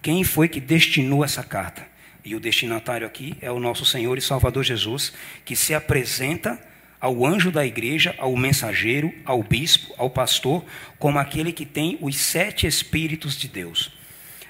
quem 0.00 0.24
foi 0.24 0.48
que 0.48 0.58
destinou 0.58 1.22
essa 1.22 1.42
carta. 1.42 1.86
E 2.24 2.34
o 2.34 2.40
destinatário 2.40 3.06
aqui 3.06 3.36
é 3.42 3.50
o 3.52 3.60
nosso 3.60 3.84
Senhor 3.84 4.16
e 4.16 4.22
Salvador 4.22 4.64
Jesus, 4.64 5.12
que 5.44 5.54
se 5.54 5.74
apresenta 5.74 6.58
ao 6.98 7.26
anjo 7.26 7.52
da 7.52 7.66
igreja, 7.66 8.14
ao 8.16 8.34
mensageiro, 8.34 9.12
ao 9.26 9.42
bispo, 9.42 9.92
ao 9.98 10.08
pastor, 10.08 10.64
como 10.98 11.18
aquele 11.18 11.52
que 11.52 11.66
tem 11.66 11.98
os 12.00 12.16
sete 12.16 12.66
Espíritos 12.66 13.36
de 13.36 13.46
Deus. 13.46 13.92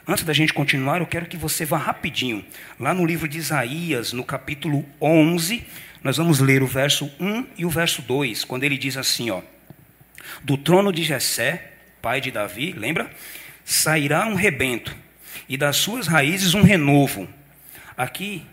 Antes 0.07 0.23
da 0.23 0.33
gente 0.33 0.55
continuar, 0.55 1.01
eu 1.01 1.07
quero 1.07 1.27
que 1.27 1.37
você 1.37 1.65
vá 1.65 1.79
rapidinho, 1.79 2.45
lá 2.79 2.95
no 2.95 3.05
livro 3.05 3.27
de 3.27 3.39
Isaías, 3.39 4.13
no 4.13 4.23
capítulo 4.23 4.85
11, 5.01 5.65
nós 6.01 6.17
vamos 6.17 6.39
ler 6.39 6.63
o 6.63 6.69
verso 6.69 7.11
1 7.19 7.45
e 7.59 7.67
o 7.67 7.71
verso 7.71 8.03
2, 8.03 8.45
quando 8.45 8.63
ele 8.63 8.79
diz 8.79 8.97
assim, 8.97 9.31
ó: 9.31 9.43
Do 10.45 10.57
trono 10.57 10.93
de 10.93 11.03
Jessé, 11.03 11.72
pai 12.03 12.21
de 12.21 12.31
Davi, 12.31 12.73
lembra? 12.73 13.11
Sairá 13.65 14.27
um 14.27 14.35
rebento, 14.35 14.95
e 15.49 15.57
das 15.57 15.77
suas 15.77 16.09
raízes 16.09 16.53
um 16.53 16.63
renovo. 16.63 17.29
Aqui 17.97 18.45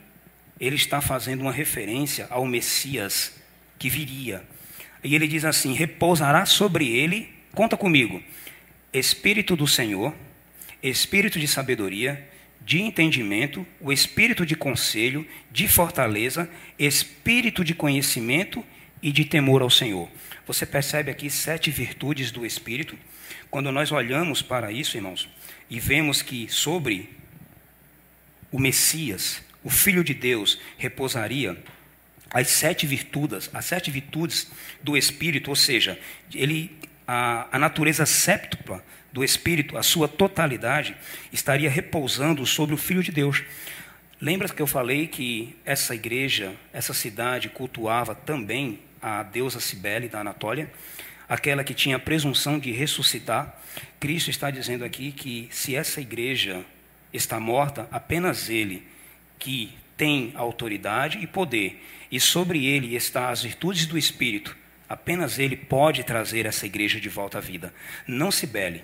ele 0.59 0.75
está 0.75 1.01
fazendo 1.01 1.41
uma 1.41 1.51
referência 1.51 2.27
ao 2.29 2.45
Messias 2.45 3.35
que 3.79 3.89
viria. 3.89 4.43
E 5.03 5.15
ele 5.15 5.27
diz 5.27 5.43
assim: 5.43 5.73
repousará 5.73 6.45
sobre 6.45 6.87
ele, 6.87 7.29
conta 7.53 7.75
comigo, 7.75 8.21
Espírito 8.93 9.55
do 9.55 9.67
Senhor, 9.67 10.13
espírito 10.81 11.39
de 11.39 11.47
sabedoria, 11.47 12.27
de 12.61 12.81
entendimento, 12.81 13.65
o 13.79 13.91
espírito 13.91 14.45
de 14.45 14.55
conselho, 14.55 15.27
de 15.51 15.67
fortaleza, 15.67 16.49
espírito 16.77 17.63
de 17.63 17.73
conhecimento 17.73 18.63
e 18.63 18.78
de 19.01 19.25
temor 19.25 19.61
ao 19.61 19.69
Senhor. 19.69 20.09
Você 20.45 20.65
percebe 20.65 21.11
aqui 21.11 21.29
sete 21.29 21.71
virtudes 21.71 22.31
do 22.31 22.45
espírito. 22.45 22.97
Quando 23.49 23.71
nós 23.71 23.91
olhamos 23.91 24.41
para 24.41 24.71
isso, 24.71 24.97
irmãos, 24.97 25.29
e 25.69 25.79
vemos 25.79 26.21
que 26.21 26.47
sobre 26.49 27.09
o 28.51 28.59
Messias, 28.59 29.43
o 29.63 29.69
Filho 29.69 30.03
de 30.03 30.13
Deus, 30.13 30.59
repousaria 30.77 31.57
as 32.31 32.49
sete 32.49 32.85
virtudes, 32.85 33.49
as 33.53 33.65
sete 33.65 33.89
virtudes 33.89 34.51
do 34.83 34.95
Espírito, 34.95 35.49
ou 35.49 35.55
seja, 35.55 35.99
ele 36.33 36.77
a, 37.07 37.47
a 37.51 37.57
natureza 37.57 38.05
séptupla 38.05 38.83
do 39.11 39.23
Espírito, 39.23 39.75
a 39.77 39.81
sua 39.81 40.07
totalidade, 40.07 40.95
estaria 41.33 41.69
repousando 41.69 42.45
sobre 42.45 42.75
o 42.75 42.77
Filho 42.77 43.01
de 43.01 43.11
Deus. 43.11 43.43
Lembra 44.21 44.47
que 44.47 44.61
eu 44.61 44.67
falei 44.67 45.07
que 45.07 45.55
essa 45.65 45.95
igreja, 45.95 46.53
essa 46.71 46.93
cidade 46.93 47.49
cultuava 47.49 48.13
também 48.13 48.79
a 49.01 49.23
deusa 49.23 49.59
Cibele 49.59 50.07
da 50.07 50.19
Anatólia, 50.21 50.71
aquela 51.27 51.63
que 51.63 51.73
tinha 51.73 51.95
a 51.95 51.99
presunção 51.99 52.59
de 52.59 52.71
ressuscitar? 52.71 53.59
Cristo 53.99 54.29
está 54.29 54.49
dizendo 54.51 54.83
aqui 54.83 55.11
que 55.11 55.47
se 55.51 55.75
essa 55.75 56.01
igreja 56.01 56.63
está 57.13 57.39
morta, 57.39 57.87
apenas 57.91 58.49
ele 58.49 58.87
que 59.37 59.77
tem 59.97 60.31
autoridade 60.35 61.17
e 61.19 61.27
poder, 61.27 61.83
e 62.11 62.19
sobre 62.19 62.65
ele 62.65 62.95
está 62.95 63.29
as 63.29 63.43
virtudes 63.43 63.85
do 63.85 63.97
Espírito, 63.97 64.55
Apenas 64.89 65.37
Ele 65.37 65.55
pode 65.55 66.03
trazer 66.03 66.47
essa 66.47 66.65
igreja 66.65 66.99
de 66.99 67.07
volta 67.07 67.37
à 67.37 67.41
vida. 67.41 67.71
Não 68.07 68.31
se 68.31 68.47
bele 68.47 68.83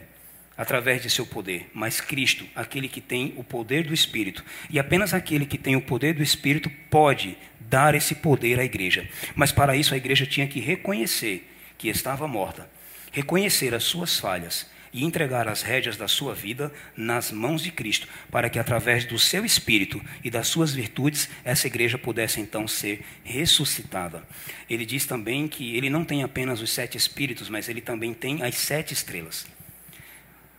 através 0.55 1.01
de 1.01 1.09
seu 1.09 1.25
poder, 1.25 1.69
mas 1.73 1.99
Cristo, 1.99 2.45
aquele 2.55 2.87
que 2.87 3.01
tem 3.01 3.33
o 3.35 3.43
poder 3.43 3.83
do 3.83 3.93
Espírito. 3.93 4.45
E 4.69 4.77
apenas 4.77 5.15
aquele 5.15 5.47
que 5.47 5.57
tem 5.57 5.75
o 5.75 5.81
poder 5.81 6.13
do 6.13 6.21
Espírito 6.21 6.69
pode 6.91 7.35
dar 7.69 7.95
esse 7.95 8.15
poder 8.15 8.59
à 8.59 8.63
igreja. 8.63 9.07
Mas 9.35 9.51
para 9.51 9.75
isso 9.75 9.93
a 9.93 9.97
igreja 9.97 10.25
tinha 10.25 10.47
que 10.47 10.59
reconhecer 10.59 11.49
que 11.77 11.87
estava 11.87 12.27
morta, 12.27 12.69
reconhecer 13.11 13.73
as 13.73 13.83
suas 13.83 14.19
falhas 14.19 14.65
e 14.95 15.03
entregar 15.03 15.45
as 15.49 15.61
rédeas 15.61 15.97
da 15.97 16.07
sua 16.07 16.33
vida 16.33 16.71
nas 16.95 17.29
mãos 17.29 17.61
de 17.61 17.69
Cristo, 17.69 18.07
para 18.31 18.49
que 18.49 18.57
através 18.57 19.03
do 19.03 19.19
seu 19.19 19.43
espírito 19.43 20.01
e 20.23 20.29
das 20.29 20.47
suas 20.47 20.73
virtudes 20.73 21.29
essa 21.43 21.67
igreja 21.67 21.97
pudesse 21.97 22.39
então 22.39 22.65
ser 22.65 23.05
ressuscitada. 23.21 24.23
Ele 24.69 24.85
diz 24.85 25.05
também 25.05 25.49
que 25.49 25.75
ele 25.75 25.89
não 25.89 26.05
tem 26.05 26.23
apenas 26.23 26.61
os 26.61 26.71
sete 26.71 26.97
espíritos, 26.97 27.49
mas 27.49 27.67
ele 27.67 27.81
também 27.81 28.13
tem 28.13 28.41
as 28.41 28.55
sete 28.55 28.93
estrelas. 28.93 29.45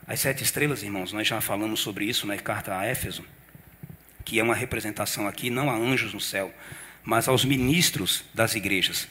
As 0.07 0.21
sete 0.21 0.45
estrelas, 0.45 0.83
irmãos, 0.83 1.15
nós 1.15 1.27
já 1.27 1.41
falamos 1.41 1.81
sobre 1.81 2.05
isso 2.05 2.27
na 2.27 2.37
carta 2.37 2.79
a 2.79 2.85
Éfeso, 2.85 3.25
que 4.23 4.39
é 4.39 4.43
uma 4.43 4.55
representação 4.55 5.27
aqui 5.27 5.49
não 5.49 5.71
a 5.71 5.75
anjos 5.75 6.13
no 6.13 6.21
céu, 6.21 6.55
mas 7.07 7.29
aos 7.29 7.45
ministros 7.45 8.25
das 8.35 8.55
igrejas. 8.57 9.09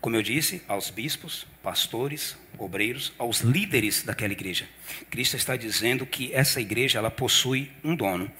Como 0.00 0.16
eu 0.16 0.22
disse, 0.22 0.60
aos 0.66 0.90
bispos, 0.90 1.46
pastores, 1.62 2.36
obreiros, 2.58 3.12
aos 3.16 3.40
líderes 3.40 4.02
daquela 4.02 4.32
igreja. 4.32 4.68
Cristo 5.08 5.36
está 5.36 5.56
dizendo 5.56 6.04
que 6.04 6.34
essa 6.34 6.60
igreja 6.60 6.98
ela 6.98 7.10
possui 7.10 7.70
um 7.84 7.94
dono 7.94 8.30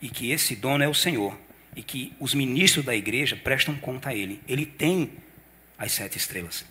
e 0.00 0.08
que 0.08 0.30
esse 0.30 0.54
dono 0.54 0.84
é 0.84 0.88
o 0.88 0.94
Senhor 0.94 1.36
e 1.74 1.82
que 1.82 2.12
os 2.20 2.32
ministros 2.32 2.84
da 2.84 2.94
igreja 2.94 3.36
prestam 3.36 3.74
conta 3.74 4.10
a 4.10 4.14
ele. 4.14 4.40
Ele 4.46 4.64
tem 4.64 5.10
as 5.76 5.92
sete 5.92 6.16
estrelas. 6.16 6.64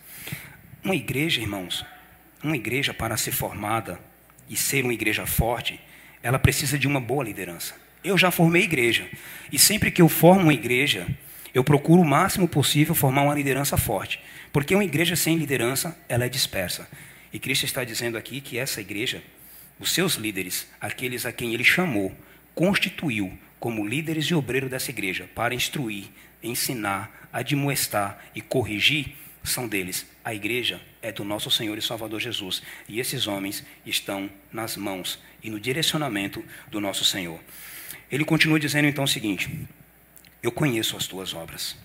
Uma 0.81 0.95
igreja, 0.95 1.41
irmãos, 1.41 1.85
uma 2.41 2.55
igreja 2.55 2.93
para 2.93 3.17
ser 3.17 3.33
formada 3.33 3.99
e 4.49 4.55
ser 4.55 4.85
uma 4.85 4.93
igreja 4.93 5.25
forte, 5.25 5.79
ela 6.23 6.39
precisa 6.39 6.79
de 6.79 6.87
uma 6.87 7.01
boa 7.01 7.25
liderança. 7.25 7.75
Eu 8.01 8.17
já 8.17 8.31
formei 8.31 8.63
igreja 8.63 9.05
e 9.51 9.59
sempre 9.59 9.91
que 9.91 10.01
eu 10.01 10.07
formo 10.07 10.43
uma 10.43 10.53
igreja, 10.53 11.05
eu 11.53 11.63
procuro 11.63 12.01
o 12.01 12.05
máximo 12.05 12.47
possível 12.47 12.93
formar 12.93 13.23
uma 13.23 13.35
liderança 13.35 13.77
forte, 13.77 14.19
porque 14.51 14.75
uma 14.75 14.83
igreja 14.83 15.15
sem 15.15 15.37
liderança, 15.37 15.97
ela 16.07 16.25
é 16.25 16.29
dispersa. 16.29 16.87
E 17.31 17.39
Cristo 17.39 17.65
está 17.65 17.83
dizendo 17.83 18.17
aqui 18.17 18.41
que 18.41 18.57
essa 18.57 18.81
igreja, 18.81 19.23
os 19.79 19.91
seus 19.93 20.15
líderes, 20.15 20.67
aqueles 20.79 21.25
a 21.25 21.31
quem 21.31 21.53
ele 21.53 21.63
chamou, 21.63 22.15
constituiu 22.55 23.37
como 23.59 23.85
líderes 23.85 24.25
e 24.25 24.35
obreiros 24.35 24.69
dessa 24.69 24.89
igreja 24.89 25.29
para 25.35 25.53
instruir, 25.53 26.05
ensinar, 26.41 27.29
admoestar 27.31 28.19
e 28.33 28.41
corrigir, 28.41 29.15
são 29.43 29.67
deles. 29.67 30.05
A 30.23 30.33
igreja 30.33 30.81
é 31.01 31.11
do 31.11 31.23
nosso 31.23 31.49
Senhor 31.49 31.77
e 31.77 31.81
Salvador 31.81 32.19
Jesus, 32.19 32.61
e 32.87 32.99
esses 32.99 33.27
homens 33.27 33.63
estão 33.85 34.29
nas 34.51 34.75
mãos 34.75 35.19
e 35.41 35.49
no 35.49 35.59
direcionamento 35.59 36.43
do 36.69 36.79
nosso 36.79 37.05
Senhor. 37.05 37.39
Ele 38.11 38.25
continua 38.25 38.59
dizendo 38.59 38.87
então 38.87 39.03
o 39.03 39.07
seguinte: 39.07 39.67
eu 40.41 40.51
conheço 40.51 40.95
as 40.95 41.07
tuas 41.07 41.33
obras. 41.33 41.75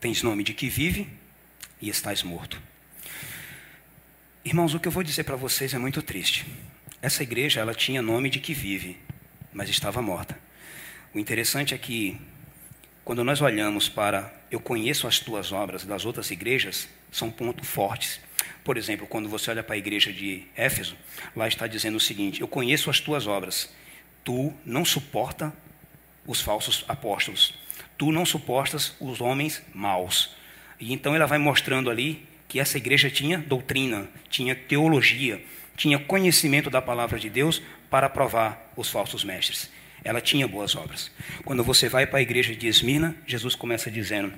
Tens 0.00 0.22
nome 0.22 0.44
de 0.44 0.54
que 0.54 0.68
vive 0.68 1.08
e 1.80 1.88
estás 1.88 2.22
morto. 2.22 2.60
Irmãos, 4.44 4.74
o 4.74 4.80
que 4.80 4.86
eu 4.86 4.92
vou 4.92 5.02
dizer 5.02 5.24
para 5.24 5.36
vocês 5.36 5.74
é 5.74 5.78
muito 5.78 6.00
triste. 6.02 6.46
Essa 7.02 7.22
igreja, 7.22 7.60
ela 7.60 7.74
tinha 7.74 8.00
nome 8.00 8.30
de 8.30 8.38
que 8.38 8.54
vive, 8.54 8.96
mas 9.52 9.68
estava 9.68 10.00
morta. 10.00 10.38
O 11.12 11.18
interessante 11.18 11.74
é 11.74 11.78
que, 11.78 12.16
quando 13.04 13.24
nós 13.24 13.40
olhamos 13.40 13.88
para 13.88 14.32
eu 14.50 14.60
conheço 14.60 15.08
as 15.08 15.18
tuas 15.18 15.50
obras 15.50 15.84
das 15.84 16.04
outras 16.04 16.30
igrejas, 16.30 16.88
são 17.10 17.30
pontos 17.30 17.66
fortes. 17.66 18.20
Por 18.62 18.76
exemplo, 18.76 19.06
quando 19.06 19.28
você 19.28 19.50
olha 19.50 19.62
para 19.62 19.74
a 19.74 19.78
igreja 19.78 20.12
de 20.12 20.46
Éfeso, 20.54 20.96
lá 21.34 21.48
está 21.48 21.66
dizendo 21.66 21.96
o 21.96 22.00
seguinte: 22.00 22.40
Eu 22.40 22.48
conheço 22.48 22.88
as 22.88 23.00
tuas 23.00 23.26
obras, 23.26 23.74
tu 24.24 24.54
não 24.64 24.84
suporta 24.84 25.52
os 26.26 26.40
falsos 26.40 26.84
apóstolos. 26.88 27.54
Tu 27.96 28.12
não 28.12 28.26
suportas 28.26 28.94
os 29.00 29.20
homens 29.20 29.62
maus. 29.74 30.34
E 30.78 30.92
então 30.92 31.14
ela 31.14 31.26
vai 31.26 31.38
mostrando 31.38 31.90
ali 31.90 32.26
que 32.48 32.60
essa 32.60 32.78
igreja 32.78 33.10
tinha 33.10 33.38
doutrina, 33.38 34.08
tinha 34.28 34.54
teologia, 34.54 35.42
tinha 35.76 35.98
conhecimento 35.98 36.70
da 36.70 36.82
palavra 36.82 37.18
de 37.18 37.28
Deus 37.28 37.62
para 37.90 38.08
provar 38.08 38.72
os 38.76 38.90
falsos 38.90 39.24
mestres. 39.24 39.70
Ela 40.04 40.20
tinha 40.20 40.46
boas 40.46 40.76
obras. 40.76 41.10
Quando 41.44 41.64
você 41.64 41.88
vai 41.88 42.06
para 42.06 42.18
a 42.18 42.22
igreja 42.22 42.54
de 42.54 42.66
Esmina, 42.66 43.16
Jesus 43.26 43.54
começa 43.54 43.90
dizendo: 43.90 44.32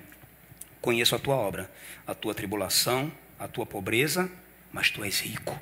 Conheço 0.80 1.14
a 1.14 1.18
tua 1.18 1.35
obra, 1.35 1.71
a 2.07 2.14
tua 2.14 2.35
tribulação, 2.35 3.12
a 3.38 3.47
tua 3.47 3.66
pobreza, 3.66 4.30
mas 4.73 4.90
tu 4.90 5.04
és 5.04 5.21
rico. 5.21 5.59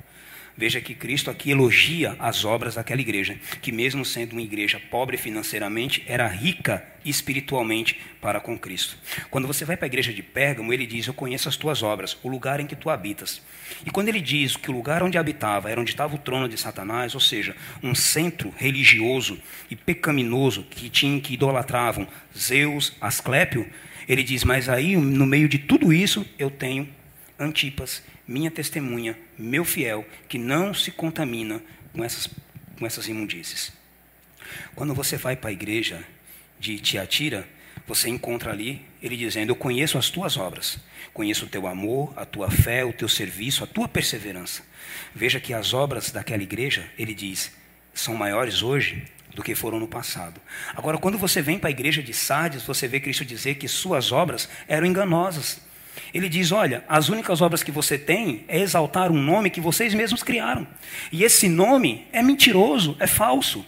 Veja 0.57 0.81
que 0.81 0.95
Cristo 0.95 1.29
aqui 1.29 1.51
elogia 1.51 2.15
as 2.17 2.43
obras 2.43 2.73
daquela 2.73 2.99
igreja, 2.99 3.37
que 3.61 3.71
mesmo 3.71 4.03
sendo 4.03 4.31
uma 4.31 4.41
igreja 4.41 4.81
pobre 4.89 5.15
financeiramente, 5.15 6.03
era 6.07 6.27
rica 6.27 6.83
espiritualmente 7.05 7.99
para 8.19 8.39
com 8.39 8.57
Cristo. 8.57 8.97
Quando 9.29 9.45
você 9.45 9.63
vai 9.63 9.77
para 9.77 9.85
a 9.85 9.87
igreja 9.87 10.11
de 10.11 10.23
Pérgamo, 10.23 10.73
ele 10.73 10.87
diz: 10.87 11.05
Eu 11.05 11.13
conheço 11.13 11.47
as 11.47 11.55
tuas 11.55 11.83
obras, 11.83 12.17
o 12.23 12.27
lugar 12.27 12.59
em 12.59 12.65
que 12.65 12.75
tu 12.75 12.89
habitas. 12.89 13.39
E 13.85 13.91
quando 13.91 14.09
ele 14.09 14.19
diz 14.19 14.57
que 14.57 14.71
o 14.71 14.73
lugar 14.73 15.03
onde 15.03 15.15
habitava 15.15 15.69
era 15.69 15.79
onde 15.79 15.91
estava 15.91 16.15
o 16.15 16.19
trono 16.19 16.49
de 16.49 16.57
Satanás, 16.57 17.13
ou 17.13 17.21
seja, 17.21 17.55
um 17.83 17.93
centro 17.93 18.51
religioso 18.57 19.39
e 19.69 19.75
pecaminoso 19.75 20.63
que 20.63 20.89
tinha 20.89 21.21
que 21.21 21.35
idolatravam 21.35 22.07
Zeus, 22.35 22.93
Asclépio, 22.99 23.69
ele 24.07 24.23
diz: 24.23 24.43
Mas 24.43 24.67
aí, 24.69 24.97
no 24.97 25.27
meio 25.27 25.47
de 25.47 25.59
tudo 25.59 25.93
isso, 25.93 26.25
eu 26.39 26.49
tenho 26.49 26.96
Antipas 27.39 28.03
minha 28.27 28.51
testemunha, 28.51 29.17
meu 29.37 29.63
fiel, 29.63 30.05
que 30.27 30.37
não 30.37 30.73
se 30.73 30.91
contamina 30.91 31.61
com 31.93 32.03
essas, 32.03 32.27
com 32.77 32.85
essas 32.85 33.07
imundícies. 33.07 33.71
Quando 34.75 34.93
você 34.93 35.15
vai 35.15 35.35
para 35.35 35.49
a 35.49 35.53
igreja 35.53 36.03
de 36.59 36.77
Tiatira, 36.79 37.47
você 37.87 38.09
encontra 38.09 38.51
ali 38.51 38.85
ele 39.01 39.15
dizendo: 39.15 39.51
Eu 39.51 39.55
conheço 39.55 39.97
as 39.97 40.09
tuas 40.09 40.35
obras, 40.35 40.79
conheço 41.13 41.45
o 41.45 41.49
teu 41.49 41.67
amor, 41.67 42.13
a 42.17 42.25
tua 42.25 42.49
fé, 42.51 42.83
o 42.83 42.91
teu 42.91 43.07
serviço, 43.07 43.63
a 43.63 43.67
tua 43.67 43.87
perseverança. 43.87 44.63
Veja 45.15 45.39
que 45.39 45.53
as 45.53 45.73
obras 45.73 46.11
daquela 46.11 46.43
igreja, 46.43 46.89
ele 46.97 47.13
diz, 47.13 47.51
são 47.93 48.13
maiores 48.15 48.61
hoje 48.61 49.05
do 49.33 49.43
que 49.43 49.55
foram 49.55 49.79
no 49.79 49.87
passado. 49.87 50.41
Agora, 50.75 50.97
quando 50.97 51.17
você 51.17 51.41
vem 51.41 51.59
para 51.59 51.69
a 51.69 51.71
igreja 51.71 52.01
de 52.01 52.13
Sardes, 52.13 52.63
você 52.63 52.87
vê 52.87 52.99
Cristo 52.99 53.23
dizer 53.23 53.55
que 53.55 53.67
suas 53.67 54.11
obras 54.11 54.49
eram 54.67 54.87
enganosas. 54.87 55.61
Ele 56.13 56.29
diz: 56.29 56.51
Olha, 56.51 56.83
as 56.87 57.09
únicas 57.09 57.41
obras 57.41 57.63
que 57.63 57.71
você 57.71 57.97
tem 57.97 58.45
é 58.47 58.59
exaltar 58.59 59.11
um 59.11 59.21
nome 59.21 59.49
que 59.49 59.61
vocês 59.61 59.93
mesmos 59.93 60.23
criaram. 60.23 60.67
E 61.11 61.23
esse 61.23 61.49
nome 61.49 62.05
é 62.11 62.21
mentiroso, 62.21 62.95
é 62.99 63.07
falso. 63.07 63.65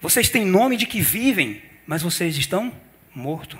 Vocês 0.00 0.28
têm 0.28 0.44
nome 0.44 0.76
de 0.76 0.86
que 0.86 1.00
vivem, 1.00 1.62
mas 1.86 2.02
vocês 2.02 2.36
estão 2.36 2.72
mortos. 3.14 3.58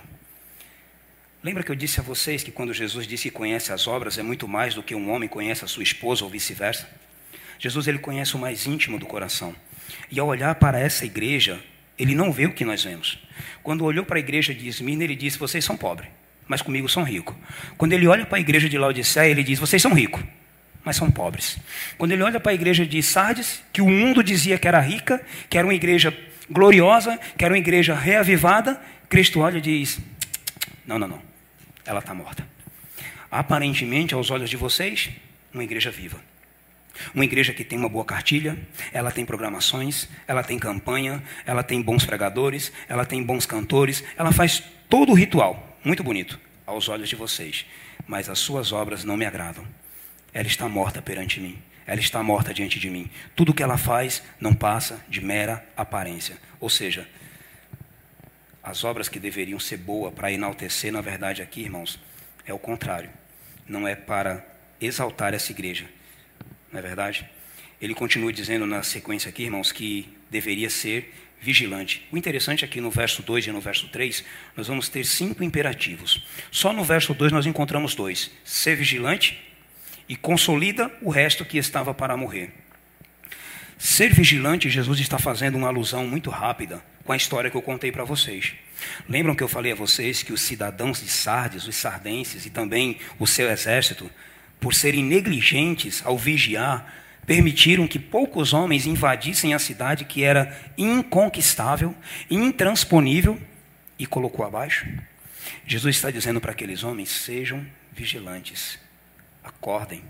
Lembra 1.42 1.62
que 1.62 1.70
eu 1.70 1.76
disse 1.76 2.00
a 2.00 2.02
vocês 2.02 2.42
que 2.42 2.50
quando 2.50 2.73
Jesus 2.73 3.06
disse 3.06 3.25
que 3.25 3.37
conhece 3.37 3.73
as 3.73 3.87
obras 3.87 4.18
é 4.18 4.23
muito 4.23 4.49
mais 4.49 4.75
do 4.75 4.82
que 4.82 4.94
um 4.94 5.11
homem 5.11 5.28
conhece 5.28 5.64
a 5.64 5.68
sua 5.68 5.82
esposa 5.82 6.25
ou 6.25 6.30
vice-versa? 6.30 6.88
Jesus 7.58 7.87
ele 7.87 7.99
conhece 7.99 8.34
o 8.34 8.38
mais 8.38 8.66
íntimo 8.66 8.99
do 8.99 9.06
coração. 9.06 9.54
E 10.11 10.18
ao 10.18 10.26
olhar 10.26 10.54
para 10.54 10.78
essa 10.78 11.04
igreja, 11.04 11.62
ele 11.99 12.14
não 12.14 12.32
vê 12.32 12.46
o 12.46 12.52
que 12.52 12.64
nós 12.64 12.82
vemos. 12.82 13.18
Quando 13.62 13.84
olhou 13.84 14.04
para 14.04 14.16
a 14.16 14.20
igreja 14.20 14.54
de 14.54 14.66
Esmirna, 14.66 15.04
ele 15.04 15.14
disse: 15.14 15.38
Vocês 15.38 15.64
são 15.64 15.76
pobres 15.76 16.08
mas 16.47 16.63
comigo 16.63 16.89
são 16.89 17.03
ricos. 17.03 17.35
Quando 17.77 17.93
ele 17.93 18.07
olha 18.07 18.27
para 18.27 18.39
a 18.39 18.41
igreja 18.41 18.69
de 18.69 18.79
Laodiceia, 18.79 19.31
ele 19.31 19.43
diz: 19.43 19.59
Vocês 19.59 19.81
são 19.81 19.93
ricos, 19.93 20.23
mas 20.85 20.97
são 20.97 21.11
pobres. 21.11 21.59
Quando 21.97 22.13
ele 22.13 22.23
olha 22.23 22.39
para 22.39 22.53
a 22.53 22.55
igreja 22.55 22.87
de 22.87 23.03
Sardes, 23.03 23.63
que 23.73 23.81
o 23.81 23.89
mundo 23.89 24.23
dizia 24.23 24.59
que 24.59 24.69
era 24.69 24.81
rica, 24.81 25.25
que 25.49 25.57
era 25.57 25.67
uma 25.67 25.75
igreja 25.75 26.17
gloriosa, 26.51 27.19
que 27.37 27.45
era 27.45 27.53
uma 27.53 27.59
igreja 27.59 27.95
reavivada, 27.95 28.81
Cristo 29.09 29.41
olha 29.41 29.59
e 29.59 29.61
diz: 29.61 29.99
Não, 30.87 30.99
não, 30.99 31.09
não, 31.09 31.23
ela 31.85 32.01
está 32.01 32.15
morta. 32.15 32.47
Aparentemente, 33.31 34.15
aos 34.15 34.31
olhos 34.31 34.49
de 34.51 34.57
vocês, 34.57 35.11
uma 35.53 35.65
igreja 35.65 35.91
viva. 35.91 36.21
Uma 37.13 37.25
igreja 37.25 37.53
que 37.53 37.65
tem 37.65 37.77
uma 37.77 37.89
boa 37.89 38.05
cartilha, 38.05 38.57
ela 38.93 39.11
tem 39.11 39.25
programações, 39.25 40.09
ela 40.29 40.45
tem 40.45 40.61
campanha, 40.61 41.21
ela 41.45 41.61
tem 41.65 41.83
bons 41.83 42.07
pregadores, 42.07 42.73
ela 42.89 43.05
tem 43.05 43.21
bons 43.21 43.45
cantores, 43.45 44.05
ela 44.17 44.31
faz 44.31 44.63
todo 44.89 45.11
o 45.11 45.15
ritual 45.15 45.74
muito 45.85 46.03
bonito 46.03 46.41
aos 46.67 46.88
olhos 46.88 47.09
de 47.09 47.17
vocês, 47.17 47.67
mas 48.07 48.29
as 48.29 48.38
suas 48.38 48.73
obras 48.73 49.05
não 49.05 49.17
me 49.17 49.26
agradam. 49.26 49.67
Ela 50.33 50.49
está 50.49 50.69
morta 50.69 51.03
perante 51.03 51.41
mim. 51.41 51.59
Ela 51.87 52.00
está 52.00 52.23
morta 52.23 52.55
diante 52.55 52.81
de 52.81 52.88
mim. 52.88 53.11
Tudo 53.37 53.53
que 53.53 53.62
ela 53.62 53.76
faz 53.76 54.23
não 54.41 54.55
passa 54.55 55.05
de 55.09 55.21
mera 55.21 55.64
aparência. 55.76 56.38
Ou 56.59 56.71
seja, 56.71 57.07
as 58.62 58.83
obras 58.83 59.09
que 59.09 59.19
deveriam 59.19 59.61
ser 59.61 59.76
boas 59.76 60.14
para 60.14 60.33
enaltecer, 60.33 60.91
na 60.91 61.03
verdade, 61.03 61.43
aqui, 61.43 61.61
irmãos, 61.61 62.00
é 62.47 62.55
o 62.55 62.59
contrário. 62.59 63.11
Não 63.69 63.87
é 63.87 63.95
para 63.95 64.45
exaltar 64.81 65.35
essa 65.35 65.53
igreja. 65.53 65.87
Não 66.73 66.79
é 66.79 66.83
verdade? 66.83 67.29
Ele 67.81 67.95
continua 67.95 68.33
dizendo 68.33 68.66
na 68.66 68.83
sequência 68.83 69.28
aqui, 69.28 69.45
irmãos, 69.45 69.73
que 69.73 70.09
deveria 70.31 70.71
ser 70.71 71.12
vigilante. 71.40 72.07
O 72.11 72.16
interessante 72.16 72.64
é 72.64 72.69
que 72.69 72.81
no 72.81 72.90
verso 72.90 73.23
2 73.23 73.47
e 73.47 73.52
no 73.52 73.61
verso 73.61 73.88
3, 73.88 74.25
nós 74.57 74.66
vamos 74.66 74.88
ter 74.88 75.04
cinco 75.04 75.45
imperativos. 75.45 76.25
Só 76.50 76.73
no 76.73 76.83
verso 76.83 77.12
2 77.12 77.33
nós 77.33 77.47
encontramos 77.47 77.95
dois: 77.95 78.31
ser 78.45 78.76
vigilante 78.76 79.38
e 80.09 80.16
consolida 80.16 80.90
o 81.02 81.11
resto 81.11 81.45
que 81.45 81.59
estava 81.59 81.93
para 81.93 82.16
morrer. 82.16 82.52
Ser 83.76 84.14
vigilante, 84.14 84.71
Jesus 84.71 85.00
está 85.00 85.19
fazendo 85.19 85.57
uma 85.57 85.69
alusão 85.69 86.07
muito 86.07 86.31
rápida 86.31 86.83
com 87.04 87.12
a 87.12 87.16
história 87.16 87.50
que 87.50 87.57
eu 87.57 87.62
contei 87.62 87.93
para 87.93 88.04
vocês. 88.04 88.54
Lembram 89.09 89.35
que 89.35 89.43
eu 89.43 89.49
falei 89.49 89.73
a 89.73 89.76
vocês 89.76 90.23
que 90.23 90.33
os 90.33 90.40
cidadãos 90.40 91.02
de 91.02 91.09
Sardes, 91.09 91.66
os 91.66 91.76
sardenses 91.76 92.47
e 92.47 92.50
também 92.50 92.99
o 93.19 93.26
seu 93.26 93.50
exército, 93.50 94.11
por 94.59 94.73
serem 94.73 95.04
negligentes 95.04 96.02
ao 96.04 96.16
vigiar, 96.16 97.03
permitiram 97.26 97.87
que 97.87 97.99
poucos 97.99 98.52
homens 98.52 98.87
invadissem 98.87 99.54
a 99.54 99.59
cidade 99.59 100.04
que 100.04 100.23
era 100.23 100.57
inconquistável, 100.76 101.95
intransponível 102.31 103.40
e 103.99 104.07
colocou 104.07 104.45
abaixo? 104.45 104.87
Jesus 105.66 105.97
está 105.97 106.11
dizendo 106.11 106.40
para 106.40 106.52
aqueles 106.52 106.83
homens: 106.83 107.11
sejam 107.11 107.64
vigilantes, 107.93 108.78
acordem, 109.43 110.02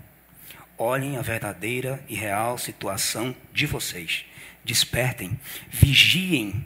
olhem 0.77 1.17
a 1.17 1.21
verdadeira 1.21 2.03
e 2.07 2.15
real 2.15 2.57
situação 2.57 3.35
de 3.53 3.65
vocês, 3.65 4.25
despertem, 4.63 5.39
vigiem. 5.69 6.65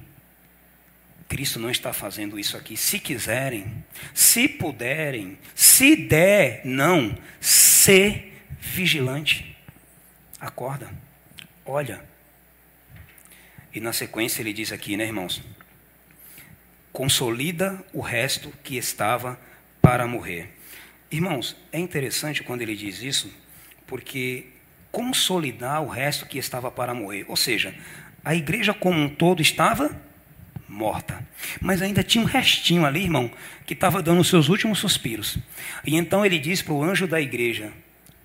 Cristo 1.28 1.60
não 1.60 1.70
está 1.70 1.94
fazendo 1.94 2.40
isso 2.40 2.58
aqui. 2.58 2.76
Se 2.76 2.98
quiserem, 2.98 3.86
se 4.16 4.48
puderem, 4.48 5.38
se 5.54 5.96
der, 5.96 6.62
não, 6.66 7.16
ser 7.40 8.44
vigilante. 8.60 9.49
Acorda, 10.40 10.90
olha. 11.66 12.04
E 13.74 13.80
na 13.80 13.94
sequência 13.94 14.42
ele 14.42 14.54
diz 14.54 14.72
aqui, 14.72 14.96
né, 14.96 15.06
irmãos? 15.06 15.42
Consolida 16.92 17.84
o 17.94 18.02
resto 18.02 18.52
que 18.64 18.78
estava 18.78 19.40
para 19.82 20.08
morrer. 20.08 20.50
Irmãos, 21.12 21.56
é 21.72 21.80
interessante 21.80 22.44
quando 22.44 22.62
ele 22.62 22.76
diz 22.76 23.02
isso, 23.02 23.32
porque 23.86 24.48
consolidar 24.92 25.82
o 25.82 25.88
resto 25.88 26.26
que 26.26 26.38
estava 26.38 26.72
para 26.72 26.94
morrer, 26.94 27.26
ou 27.28 27.36
seja, 27.36 27.76
a 28.24 28.36
igreja 28.36 28.74
como 28.74 29.00
um 29.00 29.10
todo 29.10 29.42
estava 29.42 29.96
morta, 30.68 31.28
mas 31.60 31.82
ainda 31.82 32.04
tinha 32.04 32.24
um 32.24 32.28
restinho 32.28 32.86
ali, 32.86 33.04
irmão, 33.04 33.32
que 33.66 33.74
estava 33.74 34.02
dando 34.02 34.22
os 34.22 34.30
seus 34.30 34.50
últimos 34.50 34.80
suspiros. 34.80 35.38
E 35.86 35.96
então 35.96 36.26
ele 36.26 36.38
diz 36.38 36.62
para 36.62 36.74
o 36.74 36.84
anjo 36.84 37.08
da 37.08 37.20
igreja: 37.20 37.72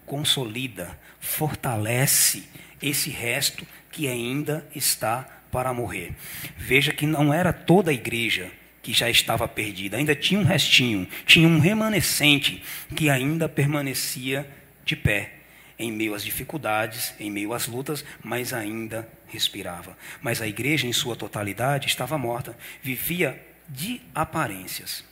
consolida, 0.06 0.98
fortalece 1.20 2.44
esse 2.80 3.10
resto 3.10 3.66
que 3.90 4.08
ainda 4.08 4.66
está 4.74 5.28
para 5.50 5.72
morrer. 5.72 6.12
Veja 6.56 6.92
que 6.92 7.06
não 7.06 7.32
era 7.32 7.52
toda 7.52 7.90
a 7.90 7.94
igreja 7.94 8.50
que 8.82 8.92
já 8.92 9.08
estava 9.08 9.48
perdida, 9.48 9.96
ainda 9.96 10.14
tinha 10.14 10.38
um 10.38 10.44
restinho, 10.44 11.08
tinha 11.24 11.48
um 11.48 11.58
remanescente 11.58 12.62
que 12.94 13.08
ainda 13.08 13.48
permanecia 13.48 14.46
de 14.84 14.94
pé, 14.94 15.32
em 15.78 15.90
meio 15.90 16.14
às 16.14 16.22
dificuldades, 16.22 17.14
em 17.18 17.30
meio 17.30 17.54
às 17.54 17.66
lutas, 17.66 18.04
mas 18.22 18.52
ainda 18.52 19.08
respirava. 19.26 19.96
Mas 20.20 20.42
a 20.42 20.46
igreja, 20.46 20.86
em 20.86 20.92
sua 20.92 21.16
totalidade, 21.16 21.86
estava 21.86 22.18
morta, 22.18 22.56
vivia 22.82 23.40
de 23.68 24.02
aparências. 24.14 25.02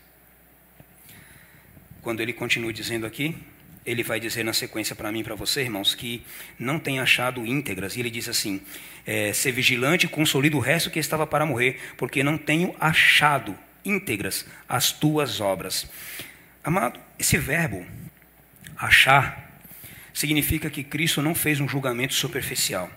Quando 2.02 2.20
ele 2.20 2.32
continua 2.32 2.72
dizendo 2.72 3.06
aqui, 3.06 3.34
ele 3.84 4.02
vai 4.02 4.20
dizer 4.20 4.44
na 4.44 4.52
sequência 4.52 4.94
para 4.94 5.10
mim 5.10 5.20
e 5.20 5.24
para 5.24 5.34
você, 5.34 5.62
irmãos, 5.62 5.94
que 5.94 6.22
não 6.58 6.78
tem 6.78 7.00
achado 7.00 7.44
íntegras. 7.44 7.96
E 7.96 8.00
ele 8.00 8.10
diz 8.10 8.28
assim: 8.28 8.60
é, 9.04 9.32
ser 9.32 9.52
vigilante 9.52 10.06
e 10.06 10.08
consolida 10.08 10.56
o 10.56 10.60
resto 10.60 10.90
que 10.90 10.98
estava 10.98 11.26
para 11.26 11.46
morrer, 11.46 11.80
porque 11.96 12.22
não 12.22 12.38
tenho 12.38 12.74
achado 12.78 13.56
íntegras 13.84 14.46
as 14.68 14.92
tuas 14.92 15.40
obras. 15.40 15.90
Amado, 16.62 17.00
esse 17.18 17.36
verbo, 17.36 17.84
achar, 18.76 19.60
significa 20.14 20.70
que 20.70 20.84
Cristo 20.84 21.20
não 21.20 21.34
fez 21.34 21.60
um 21.60 21.68
julgamento 21.68 22.14
superficial. 22.14 22.90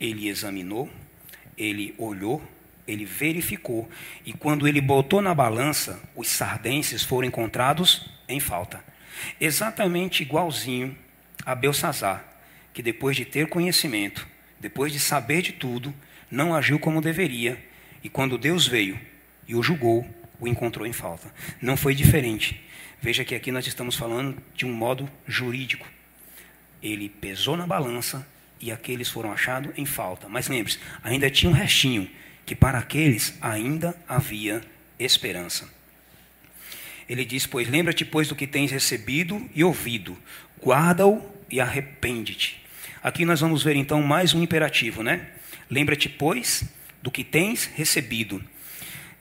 Ele 0.00 0.28
examinou, 0.28 0.90
ele 1.56 1.94
olhou, 1.96 2.42
ele 2.86 3.04
verificou, 3.04 3.88
e 4.24 4.32
quando 4.32 4.66
ele 4.66 4.80
botou 4.80 5.22
na 5.22 5.34
balança, 5.34 6.02
os 6.14 6.28
sardenses 6.28 7.02
foram 7.02 7.28
encontrados 7.28 8.10
em 8.28 8.40
falta. 8.40 8.82
Exatamente 9.40 10.22
igualzinho 10.22 10.96
a 11.44 11.54
Belsazar, 11.54 12.24
que 12.72 12.82
depois 12.82 13.16
de 13.16 13.24
ter 13.24 13.48
conhecimento, 13.48 14.26
depois 14.60 14.92
de 14.92 14.98
saber 14.98 15.42
de 15.42 15.52
tudo, 15.52 15.94
não 16.30 16.54
agiu 16.54 16.78
como 16.78 17.00
deveria, 17.00 17.62
e 18.02 18.08
quando 18.08 18.38
Deus 18.38 18.66
veio 18.66 18.98
e 19.46 19.54
o 19.54 19.62
julgou, 19.62 20.06
o 20.40 20.46
encontrou 20.46 20.86
em 20.86 20.92
falta. 20.92 21.32
Não 21.60 21.76
foi 21.76 21.94
diferente. 21.94 22.62
Veja 23.00 23.24
que 23.24 23.34
aqui 23.34 23.50
nós 23.50 23.66
estamos 23.66 23.96
falando 23.96 24.36
de 24.54 24.66
um 24.66 24.72
modo 24.72 25.08
jurídico. 25.26 25.86
Ele 26.82 27.08
pesou 27.08 27.56
na 27.56 27.66
balança 27.66 28.26
e 28.60 28.70
aqueles 28.70 29.08
foram 29.08 29.32
achados 29.32 29.72
em 29.76 29.86
falta. 29.86 30.28
Mas 30.28 30.48
lembre-se, 30.48 30.78
ainda 31.02 31.30
tinha 31.30 31.50
um 31.50 31.54
restinho, 31.54 32.10
que 32.44 32.54
para 32.54 32.78
aqueles 32.78 33.34
ainda 33.40 33.94
havia 34.08 34.60
esperança. 34.98 35.75
Ele 37.08 37.24
diz: 37.24 37.46
Pois 37.46 37.68
lembra-te, 37.68 38.04
pois, 38.04 38.28
do 38.28 38.34
que 38.34 38.46
tens 38.46 38.70
recebido 38.70 39.48
e 39.54 39.62
ouvido, 39.62 40.16
guarda-o 40.64 41.22
e 41.50 41.60
arrepende-te. 41.60 42.62
Aqui 43.02 43.24
nós 43.24 43.40
vamos 43.40 43.62
ver 43.62 43.76
então 43.76 44.02
mais 44.02 44.34
um 44.34 44.42
imperativo, 44.42 45.02
né? 45.02 45.28
Lembra-te, 45.70 46.08
pois, 46.08 46.64
do 47.02 47.10
que 47.10 47.22
tens 47.22 47.64
recebido. 47.64 48.42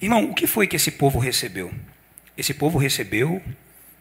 Irmão, 0.02 0.30
o 0.30 0.34
que 0.34 0.48
foi 0.48 0.68
que 0.68 0.76
esse 0.76 0.92
povo 0.92 1.20
recebeu? 1.20 1.74
Esse 2.38 2.54
povo 2.54 2.78
recebeu, 2.78 3.42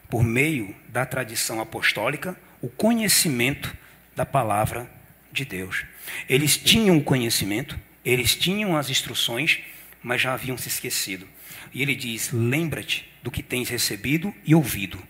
por 0.09 0.23
meio 0.23 0.75
da 0.89 1.05
tradição 1.05 1.59
apostólica, 1.61 2.35
o 2.61 2.67
conhecimento 2.67 3.75
da 4.15 4.25
palavra 4.25 4.89
de 5.31 5.45
Deus. 5.45 5.85
Eles 6.27 6.57
tinham 6.57 6.97
o 6.97 7.03
conhecimento, 7.03 7.79
eles 8.03 8.35
tinham 8.35 8.75
as 8.75 8.89
instruções, 8.89 9.59
mas 10.05 10.21
já 10.21 10.35
haviam 10.35 10.55
se 10.55 10.67
esquecido. 10.67 11.27
E 11.73 11.81
ele 11.81 11.95
diz: 11.95 12.31
Lembra-te 12.31 13.11
do 13.23 13.31
que 13.31 13.41
tens 13.41 13.69
recebido 13.69 14.31
e 14.45 14.53
ouvido. 14.53 15.01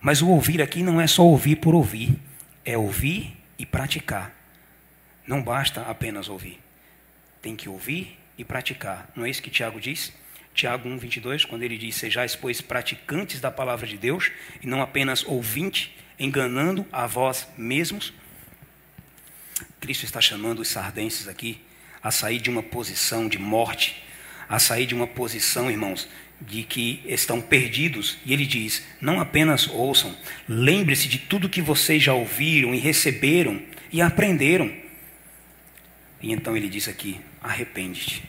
Mas 0.00 0.20
o 0.20 0.28
ouvir 0.28 0.60
aqui 0.60 0.82
não 0.82 1.00
é 1.00 1.06
só 1.06 1.22
ouvir 1.22 1.56
por 1.56 1.76
ouvir, 1.76 2.18
é 2.64 2.76
ouvir 2.76 3.36
e 3.56 3.64
praticar. 3.64 4.34
Não 5.24 5.40
basta 5.40 5.82
apenas 5.82 6.28
ouvir. 6.28 6.58
Tem 7.40 7.54
que 7.54 7.68
ouvir 7.68 8.18
e 8.36 8.44
praticar. 8.44 9.08
Não 9.14 9.24
é 9.24 9.30
isso 9.30 9.40
que 9.40 9.48
Tiago 9.48 9.80
diz? 9.80 10.12
Tiago 10.52 10.88
1, 10.88 10.98
22, 10.98 11.44
quando 11.44 11.62
ele 11.62 11.78
diz: 11.78 11.94
Sejais, 11.94 12.34
pois, 12.34 12.60
praticantes 12.60 13.40
da 13.40 13.52
palavra 13.52 13.86
de 13.86 13.96
Deus, 13.96 14.32
e 14.60 14.66
não 14.66 14.82
apenas 14.82 15.24
ouvinte, 15.24 15.96
enganando 16.18 16.84
a 16.90 17.06
vós 17.06 17.46
mesmos. 17.56 18.12
Cristo 19.78 20.04
está 20.04 20.20
chamando 20.20 20.58
os 20.58 20.68
sardenses 20.68 21.28
aqui 21.28 21.60
a 22.02 22.10
sair 22.10 22.40
de 22.40 22.50
uma 22.50 22.62
posição 22.62 23.28
de 23.28 23.38
morte, 23.38 24.02
a 24.48 24.58
sair 24.58 24.86
de 24.86 24.94
uma 24.94 25.06
posição, 25.06 25.70
irmãos, 25.70 26.08
de 26.40 26.62
que 26.62 27.02
estão 27.06 27.40
perdidos. 27.40 28.18
E 28.24 28.32
ele 28.32 28.46
diz: 28.46 28.82
não 29.00 29.20
apenas 29.20 29.68
ouçam, 29.68 30.16
lembre-se 30.48 31.08
de 31.08 31.18
tudo 31.18 31.48
que 31.48 31.62
vocês 31.62 32.02
já 32.02 32.14
ouviram 32.14 32.74
e 32.74 32.78
receberam 32.78 33.62
e 33.92 34.00
aprenderam. 34.00 34.72
E 36.20 36.32
então 36.32 36.56
ele 36.56 36.68
diz 36.68 36.88
aqui: 36.88 37.20
arrepende-te. 37.42 38.22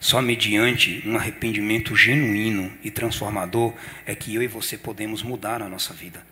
Só 0.00 0.22
mediante 0.22 1.02
um 1.04 1.16
arrependimento 1.16 1.96
genuíno 1.96 2.72
e 2.84 2.90
transformador 2.90 3.74
é 4.06 4.14
que 4.14 4.32
eu 4.34 4.42
e 4.42 4.46
você 4.46 4.78
podemos 4.78 5.22
mudar 5.22 5.60
a 5.60 5.68
nossa 5.68 5.92
vida. 5.92 6.24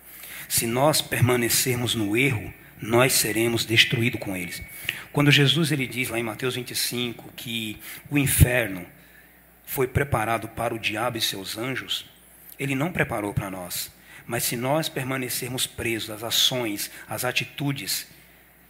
Se 0.49 0.67
nós 0.67 1.01
permanecermos 1.01 1.95
no 1.95 2.17
erro, 2.17 2.55
nós 2.81 3.13
seremos 3.13 3.65
destruídos 3.65 4.21
com 4.21 4.37
eles. 4.37 4.63
Quando 5.13 5.31
Jesus 5.31 5.73
ele 5.73 5.87
diz 5.87 6.09
lá 6.09 6.19
em 6.19 6.23
Mateus 6.23 6.55
25 6.55 7.33
que 7.35 7.79
o 8.11 8.19
inferno 8.19 8.87
foi 9.65 9.87
preparado 9.87 10.49
para 10.49 10.75
o 10.75 10.79
diabo 10.79 11.19
e 11.19 11.21
seus 11.21 11.57
anjos, 11.57 12.07
ele 12.59 12.75
não 12.75 12.93
preparou 12.93 13.33
para 13.33 13.51
nós. 13.51 13.91
Mas 14.27 14.45
se 14.45 14.57
nós 14.57 14.89
permanecermos 14.89 15.67
presos 15.67 16.11
às 16.11 16.23
ações, 16.23 16.91
às 17.09 17.25
atitudes, 17.25 18.07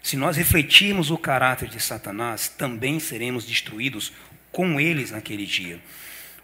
se 0.03 0.17
nós 0.17 0.37
refletirmos 0.37 1.11
o 1.11 1.19
caráter 1.19 1.69
de 1.69 1.81
Satanás, 1.81 2.49
também 2.49 3.01
seremos 3.01 3.45
destruídos 3.45 4.13
com 4.53 4.81
eles 4.81 5.11
naquele 5.11 5.45
dia. 5.45 5.81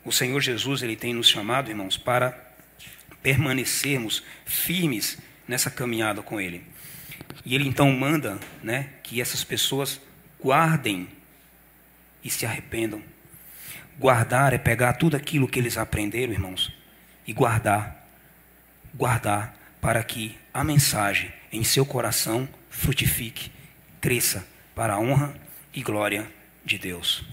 O 0.04 0.10
Senhor 0.10 0.40
Jesus, 0.40 0.82
ele 0.82 0.96
tem 0.96 1.14
nos 1.14 1.28
chamado, 1.28 1.70
irmãos, 1.70 1.96
para 1.96 2.36
permanecermos 3.22 4.22
firmes 4.44 5.18
nessa 5.46 5.70
caminhada 5.70 6.22
com 6.22 6.40
ele. 6.40 6.71
E 7.44 7.54
ele 7.54 7.68
então 7.68 7.90
manda, 7.92 8.38
né, 8.62 8.90
que 9.02 9.20
essas 9.20 9.42
pessoas 9.42 10.00
guardem 10.40 11.08
e 12.22 12.30
se 12.30 12.46
arrependam. 12.46 13.02
Guardar 13.98 14.52
é 14.52 14.58
pegar 14.58 14.94
tudo 14.94 15.16
aquilo 15.16 15.48
que 15.48 15.58
eles 15.58 15.76
aprenderam, 15.76 16.32
irmãos, 16.32 16.72
e 17.26 17.32
guardar. 17.32 18.06
Guardar 18.94 19.56
para 19.80 20.02
que 20.02 20.38
a 20.52 20.62
mensagem 20.62 21.32
em 21.50 21.64
seu 21.64 21.84
coração 21.84 22.48
frutifique 22.70 23.50
cresça 24.00 24.46
para 24.74 24.94
a 24.94 25.00
honra 25.00 25.34
e 25.74 25.82
glória 25.82 26.30
de 26.64 26.78
Deus. 26.78 27.24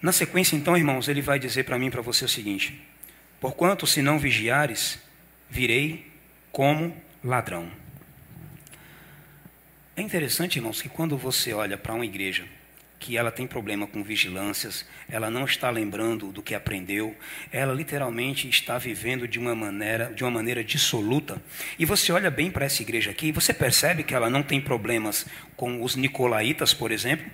Na 0.00 0.12
sequência, 0.12 0.56
então, 0.56 0.76
irmãos, 0.76 1.08
ele 1.08 1.20
vai 1.20 1.38
dizer 1.38 1.64
para 1.64 1.78
mim 1.78 1.86
e 1.86 1.90
para 1.90 2.00
você 2.00 2.24
o 2.24 2.28
seguinte: 2.28 2.80
Porquanto, 3.38 3.86
se 3.86 4.00
não 4.00 4.18
vigiares, 4.18 4.98
virei 5.48 6.10
como 6.50 6.96
ladrão. 7.22 7.70
É 10.00 10.02
interessante, 10.02 10.56
irmãos, 10.56 10.80
que 10.80 10.88
quando 10.88 11.14
você 11.14 11.52
olha 11.52 11.76
para 11.76 11.92
uma 11.92 12.06
igreja 12.06 12.46
que 12.98 13.18
ela 13.18 13.30
tem 13.30 13.46
problema 13.46 13.86
com 13.86 14.02
vigilâncias, 14.02 14.86
ela 15.10 15.30
não 15.30 15.44
está 15.44 15.68
lembrando 15.68 16.32
do 16.32 16.40
que 16.40 16.54
aprendeu, 16.54 17.14
ela 17.52 17.74
literalmente 17.74 18.48
está 18.48 18.78
vivendo 18.78 19.28
de 19.28 19.38
uma 19.38 19.54
maneira, 19.54 20.06
de 20.06 20.24
uma 20.24 20.30
maneira 20.30 20.64
dissoluta. 20.64 21.36
E 21.78 21.84
você 21.84 22.10
olha 22.12 22.30
bem 22.30 22.50
para 22.50 22.64
essa 22.64 22.80
igreja 22.80 23.10
aqui, 23.10 23.30
você 23.30 23.52
percebe 23.52 24.02
que 24.02 24.14
ela 24.14 24.30
não 24.30 24.42
tem 24.42 24.58
problemas 24.58 25.26
com 25.54 25.82
os 25.82 25.96
nicolaítas, 25.96 26.72
por 26.72 26.90
exemplo. 26.92 27.30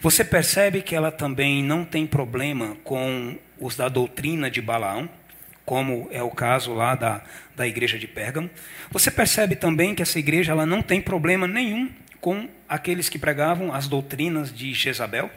Você 0.00 0.24
percebe 0.24 0.80
que 0.80 0.96
ela 0.96 1.12
também 1.12 1.62
não 1.62 1.84
tem 1.84 2.06
problema 2.06 2.74
com 2.84 3.38
os 3.60 3.76
da 3.76 3.90
doutrina 3.90 4.50
de 4.50 4.62
Balaão, 4.62 5.10
como 5.64 6.08
é 6.10 6.22
o 6.22 6.30
caso 6.30 6.72
lá 6.72 6.94
da, 6.94 7.22
da 7.54 7.66
igreja 7.66 7.98
de 7.98 8.06
Pérgamo. 8.06 8.50
Você 8.90 9.10
percebe 9.10 9.56
também 9.56 9.94
que 9.94 10.02
essa 10.02 10.18
igreja 10.18 10.52
ela 10.52 10.66
não 10.66 10.82
tem 10.82 11.00
problema 11.00 11.46
nenhum 11.46 11.90
com 12.20 12.48
aqueles 12.68 13.08
que 13.08 13.18
pregavam 13.18 13.72
as 13.72 13.88
doutrinas 13.88 14.52
de 14.54 14.72
Jezabel. 14.72 15.30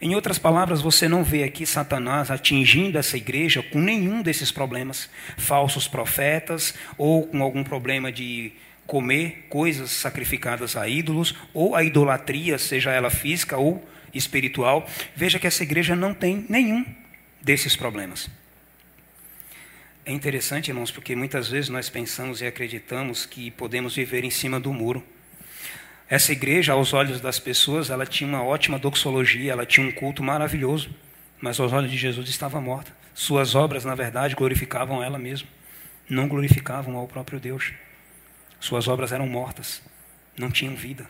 Em 0.00 0.14
outras 0.14 0.38
palavras, 0.38 0.80
você 0.80 1.06
não 1.06 1.22
vê 1.22 1.44
aqui 1.44 1.66
Satanás 1.66 2.30
atingindo 2.30 2.96
essa 2.96 3.18
igreja 3.18 3.62
com 3.62 3.78
nenhum 3.78 4.22
desses 4.22 4.50
problemas, 4.50 5.10
falsos 5.36 5.86
profetas, 5.86 6.74
ou 6.96 7.26
com 7.26 7.42
algum 7.42 7.62
problema 7.62 8.10
de 8.10 8.52
comer 8.86 9.46
coisas 9.50 9.90
sacrificadas 9.90 10.74
a 10.74 10.88
ídolos, 10.88 11.34
ou 11.52 11.76
a 11.76 11.84
idolatria, 11.84 12.56
seja 12.56 12.90
ela 12.90 13.10
física 13.10 13.58
ou 13.58 13.86
espiritual. 14.14 14.88
Veja 15.14 15.38
que 15.38 15.46
essa 15.46 15.62
igreja 15.62 15.94
não 15.94 16.14
tem 16.14 16.46
nenhum 16.48 16.84
desses 17.42 17.76
problemas. 17.76 18.39
É 20.10 20.12
interessante, 20.12 20.72
irmãos, 20.72 20.90
porque 20.90 21.14
muitas 21.14 21.48
vezes 21.48 21.70
nós 21.70 21.88
pensamos 21.88 22.40
e 22.40 22.44
acreditamos 22.44 23.24
que 23.24 23.48
podemos 23.48 23.94
viver 23.94 24.24
em 24.24 24.30
cima 24.30 24.58
do 24.58 24.72
muro. 24.72 25.04
Essa 26.08 26.32
igreja, 26.32 26.72
aos 26.72 26.92
olhos 26.92 27.20
das 27.20 27.38
pessoas, 27.38 27.90
ela 27.90 28.04
tinha 28.04 28.28
uma 28.28 28.42
ótima 28.42 28.76
doxologia, 28.76 29.52
ela 29.52 29.64
tinha 29.64 29.86
um 29.86 29.92
culto 29.92 30.20
maravilhoso, 30.20 30.90
mas 31.40 31.60
aos 31.60 31.72
olhos 31.72 31.92
de 31.92 31.96
Jesus 31.96 32.28
estava 32.28 32.60
morta. 32.60 32.92
Suas 33.14 33.54
obras, 33.54 33.84
na 33.84 33.94
verdade, 33.94 34.34
glorificavam 34.34 35.00
ela 35.00 35.16
mesma, 35.16 35.46
não 36.08 36.26
glorificavam 36.26 36.96
ao 36.96 37.06
próprio 37.06 37.38
Deus. 37.38 37.72
Suas 38.58 38.88
obras 38.88 39.12
eram 39.12 39.28
mortas, 39.28 39.80
não 40.36 40.50
tinham 40.50 40.74
vida. 40.74 41.06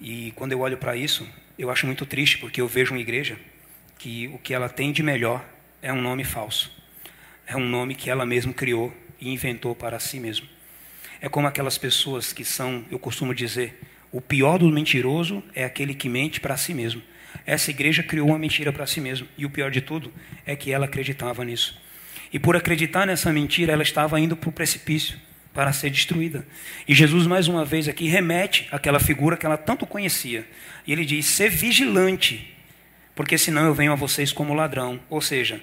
E 0.00 0.32
quando 0.32 0.50
eu 0.50 0.58
olho 0.58 0.78
para 0.78 0.96
isso, 0.96 1.24
eu 1.56 1.70
acho 1.70 1.86
muito 1.86 2.04
triste, 2.04 2.38
porque 2.38 2.60
eu 2.60 2.66
vejo 2.66 2.92
uma 2.92 3.00
igreja 3.00 3.38
que 3.98 4.26
o 4.34 4.38
que 4.38 4.52
ela 4.52 4.68
tem 4.68 4.90
de 4.90 5.00
melhor 5.00 5.44
é 5.80 5.92
um 5.92 6.02
nome 6.02 6.24
falso. 6.24 6.81
É 7.46 7.56
um 7.56 7.68
nome 7.68 7.94
que 7.94 8.08
ela 8.10 8.24
mesma 8.24 8.52
criou 8.52 8.92
e 9.20 9.32
inventou 9.32 9.74
para 9.74 9.98
si 9.98 10.18
mesma. 10.18 10.46
É 11.20 11.28
como 11.28 11.46
aquelas 11.46 11.78
pessoas 11.78 12.32
que 12.32 12.44
são, 12.44 12.84
eu 12.90 12.98
costumo 12.98 13.34
dizer, 13.34 13.80
o 14.10 14.20
pior 14.20 14.58
do 14.58 14.68
mentiroso 14.68 15.42
é 15.54 15.64
aquele 15.64 15.94
que 15.94 16.08
mente 16.08 16.40
para 16.40 16.56
si 16.56 16.74
mesmo. 16.74 17.02
Essa 17.46 17.70
igreja 17.70 18.02
criou 18.02 18.28
uma 18.28 18.38
mentira 18.38 18.72
para 18.72 18.86
si 18.86 19.00
mesma. 19.00 19.26
E 19.38 19.46
o 19.46 19.50
pior 19.50 19.70
de 19.70 19.80
tudo 19.80 20.12
é 20.44 20.54
que 20.54 20.70
ela 20.70 20.86
acreditava 20.86 21.44
nisso. 21.44 21.80
E 22.32 22.38
por 22.38 22.56
acreditar 22.56 23.06
nessa 23.06 23.32
mentira, 23.32 23.72
ela 23.72 23.82
estava 23.82 24.18
indo 24.18 24.36
para 24.36 24.48
o 24.48 24.52
precipício 24.52 25.18
para 25.52 25.72
ser 25.72 25.90
destruída. 25.90 26.46
E 26.88 26.94
Jesus, 26.94 27.26
mais 27.26 27.46
uma 27.46 27.64
vez, 27.64 27.88
aqui 27.88 28.06
remete 28.06 28.66
àquela 28.70 28.98
figura 28.98 29.36
que 29.36 29.44
ela 29.44 29.56
tanto 29.56 29.86
conhecia. 29.86 30.46
E 30.86 30.92
ele 30.92 31.04
diz: 31.04 31.26
ser 31.26 31.50
vigilante, 31.50 32.51
porque 33.14 33.36
senão 33.36 33.66
eu 33.66 33.74
venho 33.74 33.92
a 33.92 33.96
vocês 33.96 34.32
como 34.32 34.54
ladrão. 34.54 35.00
Ou 35.08 35.20
seja, 35.20 35.62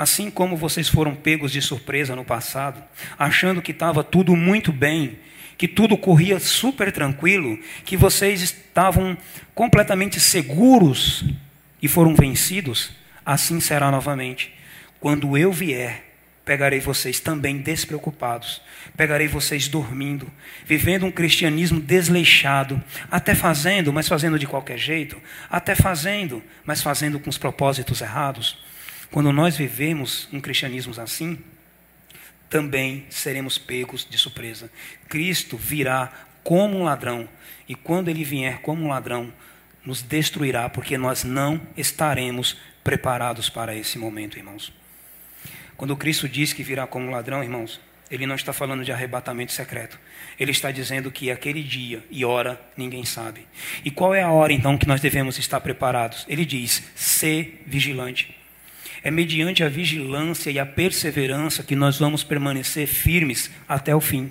Assim 0.00 0.30
como 0.30 0.56
vocês 0.56 0.88
foram 0.88 1.14
pegos 1.14 1.52
de 1.52 1.60
surpresa 1.60 2.16
no 2.16 2.24
passado, 2.24 2.82
achando 3.18 3.60
que 3.60 3.70
estava 3.70 4.02
tudo 4.02 4.34
muito 4.34 4.72
bem, 4.72 5.18
que 5.58 5.68
tudo 5.68 5.94
corria 5.94 6.40
super 6.40 6.90
tranquilo, 6.90 7.58
que 7.84 7.98
vocês 7.98 8.40
estavam 8.40 9.14
completamente 9.54 10.18
seguros 10.18 11.22
e 11.82 11.86
foram 11.86 12.14
vencidos, 12.14 12.92
assim 13.26 13.60
será 13.60 13.90
novamente. 13.90 14.54
Quando 14.98 15.36
eu 15.36 15.52
vier, 15.52 16.09
pegarei 16.50 16.80
vocês 16.80 17.20
também 17.20 17.58
despreocupados, 17.58 18.60
pegarei 18.96 19.28
vocês 19.28 19.68
dormindo, 19.68 20.28
vivendo 20.66 21.06
um 21.06 21.10
cristianismo 21.12 21.80
desleixado, 21.80 22.82
até 23.08 23.36
fazendo, 23.36 23.92
mas 23.92 24.08
fazendo 24.08 24.36
de 24.36 24.48
qualquer 24.48 24.76
jeito, 24.76 25.16
até 25.48 25.76
fazendo, 25.76 26.42
mas 26.64 26.82
fazendo 26.82 27.20
com 27.20 27.30
os 27.30 27.38
propósitos 27.38 28.00
errados. 28.00 28.58
Quando 29.12 29.32
nós 29.32 29.56
vivemos 29.56 30.28
um 30.32 30.40
cristianismo 30.40 30.92
assim, 31.00 31.38
também 32.48 33.06
seremos 33.10 33.56
pegos 33.56 34.04
de 34.10 34.18
surpresa. 34.18 34.72
Cristo 35.08 35.56
virá 35.56 36.12
como 36.42 36.78
um 36.78 36.82
ladrão, 36.82 37.28
e 37.68 37.76
quando 37.76 38.08
ele 38.08 38.24
vier 38.24 38.58
como 38.60 38.86
um 38.86 38.88
ladrão, 38.88 39.32
nos 39.86 40.02
destruirá, 40.02 40.68
porque 40.68 40.98
nós 40.98 41.22
não 41.22 41.60
estaremos 41.76 42.56
preparados 42.82 43.48
para 43.48 43.72
esse 43.72 43.96
momento, 43.96 44.36
irmãos. 44.36 44.79
Quando 45.80 45.96
Cristo 45.96 46.28
diz 46.28 46.52
que 46.52 46.62
virá 46.62 46.86
como 46.86 47.10
ladrão, 47.10 47.42
irmãos, 47.42 47.80
ele 48.10 48.26
não 48.26 48.34
está 48.34 48.52
falando 48.52 48.84
de 48.84 48.92
arrebatamento 48.92 49.50
secreto. 49.50 49.98
Ele 50.38 50.50
está 50.50 50.70
dizendo 50.70 51.10
que 51.10 51.30
aquele 51.30 51.62
dia 51.62 52.04
e 52.10 52.22
hora 52.22 52.60
ninguém 52.76 53.02
sabe. 53.02 53.46
E 53.82 53.90
qual 53.90 54.14
é 54.14 54.20
a 54.20 54.30
hora 54.30 54.52
então 54.52 54.76
que 54.76 54.86
nós 54.86 55.00
devemos 55.00 55.38
estar 55.38 55.58
preparados? 55.58 56.26
Ele 56.28 56.44
diz: 56.44 56.82
ser 56.94 57.62
vigilante. 57.66 58.36
É 59.02 59.10
mediante 59.10 59.64
a 59.64 59.70
vigilância 59.70 60.50
e 60.50 60.58
a 60.58 60.66
perseverança 60.66 61.62
que 61.62 61.74
nós 61.74 61.98
vamos 61.98 62.22
permanecer 62.22 62.86
firmes 62.86 63.50
até 63.66 63.96
o 63.96 64.02
fim. 64.02 64.30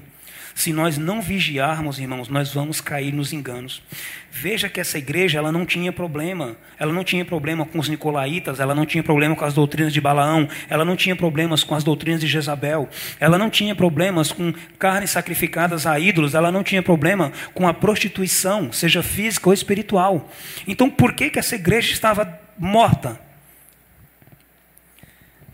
Se 0.59 0.73
nós 0.73 0.97
não 0.97 1.21
vigiarmos, 1.21 1.99
irmãos, 1.99 2.27
nós 2.27 2.53
vamos 2.53 2.81
cair 2.81 3.13
nos 3.13 3.31
enganos. 3.31 3.81
Veja 4.29 4.67
que 4.67 4.81
essa 4.81 4.97
igreja, 4.97 5.37
ela 5.37 5.53
não 5.53 5.65
tinha 5.65 5.89
problema. 5.89 6.57
Ela 6.77 6.91
não 6.91 7.01
tinha 7.01 7.23
problema 7.23 7.65
com 7.65 7.79
os 7.79 7.87
nicolaítas, 7.87 8.59
ela 8.59 8.75
não 8.75 8.85
tinha 8.85 9.01
problema 9.01 9.37
com 9.37 9.45
as 9.45 9.53
doutrinas 9.53 9.93
de 9.93 10.01
Balaão, 10.01 10.49
ela 10.69 10.83
não 10.83 10.97
tinha 10.97 11.15
problemas 11.15 11.63
com 11.63 11.75
as 11.75 11.83
doutrinas 11.85 12.19
de 12.19 12.27
Jezabel, 12.27 12.89
ela 13.21 13.37
não 13.37 13.49
tinha 13.49 13.73
problemas 13.73 14.33
com 14.33 14.53
carnes 14.77 15.11
sacrificadas 15.11 15.87
a 15.87 15.97
ídolos, 15.97 16.35
ela 16.35 16.51
não 16.51 16.61
tinha 16.61 16.83
problema 16.83 17.31
com 17.53 17.65
a 17.65 17.73
prostituição, 17.73 18.69
seja 18.69 19.01
física 19.01 19.47
ou 19.47 19.53
espiritual. 19.53 20.29
Então, 20.67 20.89
por 20.89 21.13
que 21.13 21.29
que 21.29 21.39
essa 21.39 21.55
igreja 21.55 21.93
estava 21.93 22.37
morta? 22.57 23.17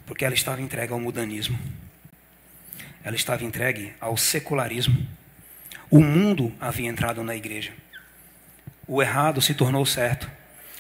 Porque 0.07 0.25
ela 0.25 0.33
estava 0.33 0.59
entregue 0.63 0.93
ao 0.93 0.99
mudanismo. 0.99 1.84
Ela 3.05 3.15
estava 3.15 3.43
entregue 3.43 3.93
ao 4.01 4.17
secularismo. 4.17 4.97
O 5.91 6.01
mundo 6.01 6.51
havia 6.59 6.89
entrado 6.89 7.23
na 7.23 7.35
igreja. 7.35 7.71
O 8.87 9.01
errado 9.01 9.41
se 9.41 9.53
tornou 9.53 9.85
certo. 9.85 10.27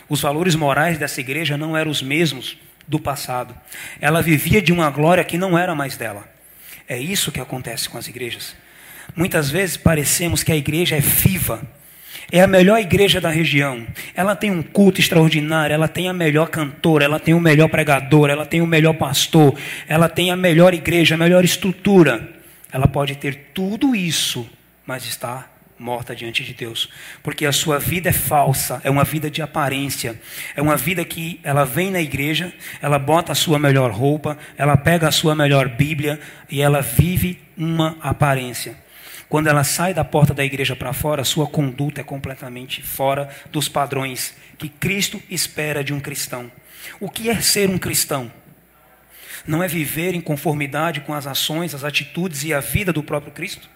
Os 0.09 0.21
valores 0.21 0.55
morais 0.55 0.97
dessa 0.97 1.21
igreja 1.21 1.55
não 1.55 1.77
eram 1.77 1.91
os 1.91 2.01
mesmos 2.01 2.57
do 2.87 2.99
passado. 2.99 3.55
Ela 4.01 4.23
vivia 4.23 4.59
de 4.61 4.73
uma 4.73 4.89
glória 4.89 5.23
que 5.23 5.37
não 5.37 5.57
era 5.57 5.75
mais 5.75 5.97
dela. 5.97 6.27
É 6.87 6.97
isso 6.97 7.31
que 7.31 7.39
acontece 7.39 7.87
com 7.87 7.97
as 7.97 8.07
igrejas. 8.07 8.55
Muitas 9.15 9.49
vezes 9.49 9.77
parecemos 9.77 10.41
que 10.41 10.51
a 10.51 10.55
igreja 10.55 10.95
é 10.95 10.99
viva, 10.99 11.61
é 12.37 12.41
a 12.41 12.47
melhor 12.47 12.79
igreja 12.79 13.21
da 13.21 13.29
região. 13.29 13.87
Ela 14.13 14.35
tem 14.35 14.51
um 14.51 14.61
culto 14.61 14.99
extraordinário, 14.99 15.73
ela 15.73 15.87
tem 15.87 16.09
a 16.09 16.13
melhor 16.13 16.49
cantora, 16.49 17.05
ela 17.05 17.17
tem 17.17 17.33
o 17.33 17.39
melhor 17.39 17.69
pregador, 17.69 18.29
ela 18.29 18.45
tem 18.45 18.61
o 18.61 18.67
melhor 18.67 18.93
pastor, 18.95 19.57
ela 19.87 20.09
tem 20.09 20.31
a 20.31 20.35
melhor 20.35 20.73
igreja, 20.73 21.15
a 21.15 21.17
melhor 21.17 21.45
estrutura. 21.45 22.29
Ela 22.73 22.87
pode 22.87 23.15
ter 23.15 23.51
tudo 23.53 23.95
isso, 23.95 24.49
mas 24.85 25.05
está 25.05 25.49
morta 25.79 26.13
diante 26.13 26.43
de 26.43 26.53
Deus, 26.53 26.89
porque 27.23 27.45
a 27.45 27.53
sua 27.53 27.79
vida 27.79 28.09
é 28.09 28.13
falsa, 28.13 28.81
é 28.83 28.89
uma 28.89 29.05
vida 29.05 29.31
de 29.31 29.41
aparência, 29.41 30.19
é 30.57 30.61
uma 30.61 30.75
vida 30.75 31.05
que 31.05 31.39
ela 31.41 31.63
vem 31.63 31.89
na 31.89 32.01
igreja, 32.01 32.53
ela 32.81 32.99
bota 32.99 33.31
a 33.31 33.35
sua 33.35 33.57
melhor 33.57 33.91
roupa, 33.91 34.37
ela 34.57 34.75
pega 34.75 35.07
a 35.07 35.11
sua 35.11 35.35
melhor 35.35 35.69
Bíblia 35.69 36.19
e 36.49 36.61
ela 36.61 36.81
vive 36.81 37.39
uma 37.57 37.97
aparência. 38.01 38.83
Quando 39.27 39.47
ela 39.47 39.63
sai 39.63 39.93
da 39.93 40.03
porta 40.03 40.33
da 40.33 40.45
igreja 40.45 40.75
para 40.75 40.93
fora, 40.93 41.23
sua 41.23 41.47
conduta 41.47 42.01
é 42.01 42.03
completamente 42.03 42.81
fora 42.81 43.29
dos 43.51 43.67
padrões 43.67 44.35
que 44.57 44.69
Cristo 44.69 45.21
espera 45.29 45.83
de 45.83 45.93
um 45.93 45.99
cristão. 45.99 46.51
O 46.99 47.09
que 47.09 47.29
é 47.29 47.41
ser 47.41 47.69
um 47.69 47.77
cristão? 47.77 48.31
Não 49.47 49.63
é 49.63 49.67
viver 49.67 50.13
em 50.13 50.21
conformidade 50.21 51.01
com 51.01 51.13
as 51.13 51.27
ações, 51.27 51.73
as 51.73 51.83
atitudes 51.83 52.43
e 52.43 52.53
a 52.53 52.59
vida 52.59 52.93
do 52.93 53.03
próprio 53.03 53.31
Cristo? 53.31 53.69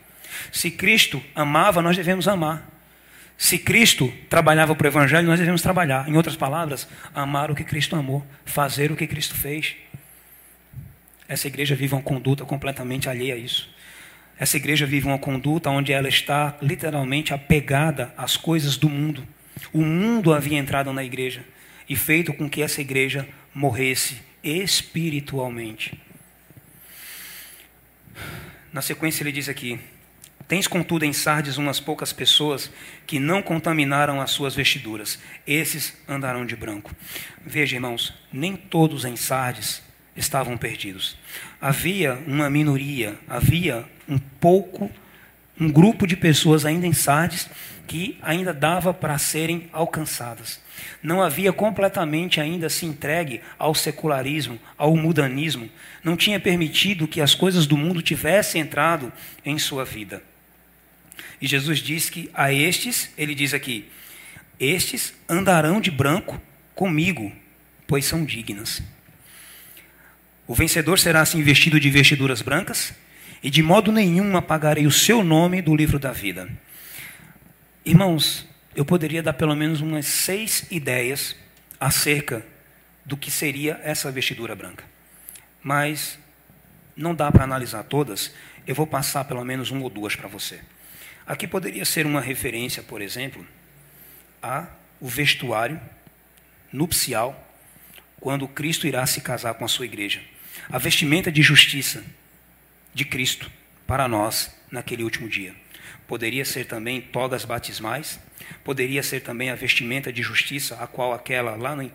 Se 0.51 0.69
Cristo 0.71 1.21
amava, 1.35 1.81
nós 1.81 1.95
devemos 1.95 2.27
amar. 2.27 2.69
Se 3.37 3.57
Cristo 3.57 4.11
trabalhava 4.29 4.75
para 4.75 4.85
o 4.85 4.89
Evangelho, 4.89 5.27
nós 5.27 5.39
devemos 5.39 5.61
trabalhar. 5.61 6.07
Em 6.09 6.17
outras 6.17 6.35
palavras, 6.35 6.87
amar 7.15 7.49
o 7.49 7.55
que 7.55 7.63
Cristo 7.63 7.95
amou, 7.95 8.25
fazer 8.45 8.91
o 8.91 8.95
que 8.95 9.07
Cristo 9.07 9.33
fez. 9.33 9.75
Essa 11.27 11.47
igreja 11.47 11.75
vive 11.75 11.93
uma 11.93 12.01
conduta 12.01 12.43
completamente 12.43 13.07
alheia 13.07 13.35
a 13.35 13.37
isso. 13.37 13.69
Essa 14.39 14.55
igreja 14.55 14.85
vive 14.85 15.05
uma 15.05 15.19
conduta 15.19 15.69
onde 15.69 15.91
ela 15.91 16.07
está 16.07 16.57
literalmente 16.61 17.33
apegada 17.33 18.13
às 18.15 18.37
coisas 18.37 18.77
do 18.77 18.89
mundo. 18.89 19.27
O 19.73 19.81
mundo 19.81 20.33
havia 20.33 20.57
entrado 20.57 20.93
na 20.93 21.03
igreja 21.03 21.43
e 21.89 21.95
feito 21.95 22.33
com 22.33 22.49
que 22.49 22.61
essa 22.61 22.79
igreja 22.79 23.27
morresse 23.53 24.21
espiritualmente. 24.41 25.99
Na 28.71 28.81
sequência, 28.81 29.23
ele 29.23 29.33
diz 29.33 29.49
aqui: 29.49 29.77
Tens, 30.47 30.67
contudo, 30.67 31.03
em 31.03 31.11
Sardes 31.11 31.57
umas 31.57 31.81
poucas 31.81 32.13
pessoas 32.13 32.71
que 33.05 33.19
não 33.19 33.41
contaminaram 33.41 34.21
as 34.21 34.31
suas 34.31 34.55
vestiduras. 34.55 35.19
Esses 35.45 35.97
andarão 36.07 36.45
de 36.45 36.55
branco. 36.55 36.95
Veja, 37.45 37.75
irmãos, 37.75 38.13
nem 38.31 38.55
todos 38.55 39.03
em 39.03 39.17
Sardes 39.17 39.81
estavam 40.15 40.57
perdidos. 40.57 41.17
Havia 41.59 42.13
uma 42.25 42.49
minoria, 42.49 43.19
havia 43.27 43.85
um 44.09 44.17
pouco, 44.17 44.91
um 45.59 45.71
grupo 45.71 46.07
de 46.07 46.17
pessoas 46.17 46.65
ainda 46.65 46.87
em 46.87 46.93
Sardes 46.93 47.49
que 47.89 48.19
ainda 48.21 48.53
dava 48.53 48.93
para 48.93 49.17
serem 49.17 49.67
alcançadas. 49.73 50.59
Não 51.01 51.23
havia 51.23 51.51
completamente 51.51 52.39
ainda 52.39 52.69
se 52.69 52.85
entregue 52.85 53.41
ao 53.57 53.73
secularismo, 53.73 54.59
ao 54.77 54.95
mudanismo. 54.95 55.67
Não 56.03 56.15
tinha 56.15 56.39
permitido 56.39 57.07
que 57.07 57.19
as 57.19 57.33
coisas 57.33 57.65
do 57.65 57.75
mundo 57.75 58.01
tivessem 58.01 58.61
entrado 58.61 59.11
em 59.43 59.57
sua 59.57 59.83
vida. 59.83 60.21
E 61.41 61.47
Jesus 61.47 61.79
diz 61.79 62.11
que 62.11 62.29
a 62.31 62.53
estes, 62.53 63.09
ele 63.17 63.33
diz 63.33 63.55
aqui, 63.55 63.89
estes 64.59 65.13
andarão 65.27 65.81
de 65.81 65.89
branco 65.89 66.39
comigo, 66.75 67.31
pois 67.87 68.05
são 68.05 68.23
dignas. 68.23 68.83
O 70.45 70.53
vencedor 70.53 70.99
será 70.99 71.21
assim 71.21 71.41
vestido 71.41 71.79
de 71.79 71.89
vestiduras 71.89 72.41
brancas, 72.41 72.93
e 73.41 73.49
de 73.49 73.61
modo 73.61 73.91
nenhum 73.91 74.35
apagarei 74.35 74.85
o 74.85 74.91
seu 74.91 75.23
nome 75.23 75.61
do 75.61 75.75
livro 75.75 75.97
da 75.97 76.11
vida. 76.11 76.49
Irmãos, 77.85 78.47
eu 78.75 78.85
poderia 78.85 79.23
dar 79.23 79.33
pelo 79.33 79.55
menos 79.55 79.81
umas 79.81 80.05
seis 80.05 80.65
ideias 80.69 81.35
acerca 81.79 82.45
do 83.05 83.17
que 83.17 83.31
seria 83.31 83.79
essa 83.83 84.11
vestidura 84.11 84.55
branca. 84.55 84.83
Mas 85.63 86.19
não 86.95 87.15
dá 87.15 87.31
para 87.31 87.43
analisar 87.43 87.83
todas, 87.83 88.33
eu 88.67 88.75
vou 88.75 88.85
passar 88.85 89.23
pelo 89.23 89.43
menos 89.43 89.71
uma 89.71 89.83
ou 89.83 89.89
duas 89.89 90.15
para 90.15 90.27
você. 90.27 90.59
Aqui 91.25 91.47
poderia 91.47 91.85
ser 91.85 92.05
uma 92.05 92.21
referência, 92.21 92.83
por 92.83 93.01
exemplo, 93.01 93.45
a 94.41 94.67
o 95.01 95.07
vestuário 95.07 95.79
nupcial 96.73 97.47
quando 98.19 98.47
Cristo 98.47 98.85
irá 98.85 99.05
se 99.05 99.21
casar 99.21 99.53
com 99.53 99.63
a 99.63 99.67
sua 99.67 99.85
igreja 99.85 100.21
a 100.69 100.77
vestimenta 100.77 101.31
de 101.31 101.41
justiça 101.41 102.03
de 102.93 103.05
Cristo 103.05 103.49
para 103.85 104.07
nós 104.07 104.55
naquele 104.71 105.03
último 105.03 105.27
dia. 105.27 105.55
Poderia 106.07 106.45
ser 106.45 106.65
também 106.65 107.01
togas 107.01 107.45
batismais, 107.45 108.19
poderia 108.63 109.03
ser 109.03 109.21
também 109.21 109.49
a 109.49 109.55
vestimenta 109.55 110.11
de 110.11 110.21
justiça, 110.21 110.75
a 110.81 110.87
qual 110.87 111.13
aquela 111.13 111.55
lá 111.55 111.75
no, 111.75 111.91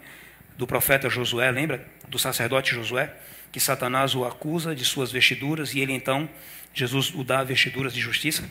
do 0.57 0.66
profeta 0.66 1.11
Josué, 1.11 1.50
lembra? 1.50 1.87
Do 2.09 2.18
sacerdote 2.18 2.74
Josué, 2.74 3.12
que 3.50 3.61
Satanás 3.61 4.14
o 4.14 4.24
acusa 4.24 4.74
de 4.74 4.85
suas 4.85 5.11
vestiduras 5.11 5.74
e 5.74 5.80
ele 5.80 5.92
então, 5.92 6.28
Jesus 6.72 7.14
o 7.14 7.22
dá 7.22 7.42
vestiduras 7.44 7.92
de 7.92 8.00
justiça. 8.00 8.44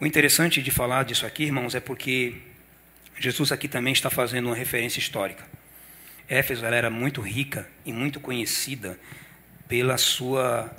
O 0.00 0.06
interessante 0.06 0.62
de 0.62 0.70
falar 0.70 1.04
disso 1.04 1.24
aqui, 1.24 1.44
irmãos, 1.44 1.74
é 1.74 1.80
porque 1.80 2.36
Jesus 3.18 3.52
aqui 3.52 3.68
também 3.68 3.92
está 3.92 4.10
fazendo 4.10 4.46
uma 4.46 4.54
referência 4.54 4.98
histórica. 4.98 5.44
Éfeso 6.28 6.64
era 6.64 6.90
muito 6.90 7.20
rica 7.20 7.68
e 7.84 7.92
muito 7.92 8.20
conhecida 8.20 8.98
pela 9.68 9.96
sua, 9.96 10.70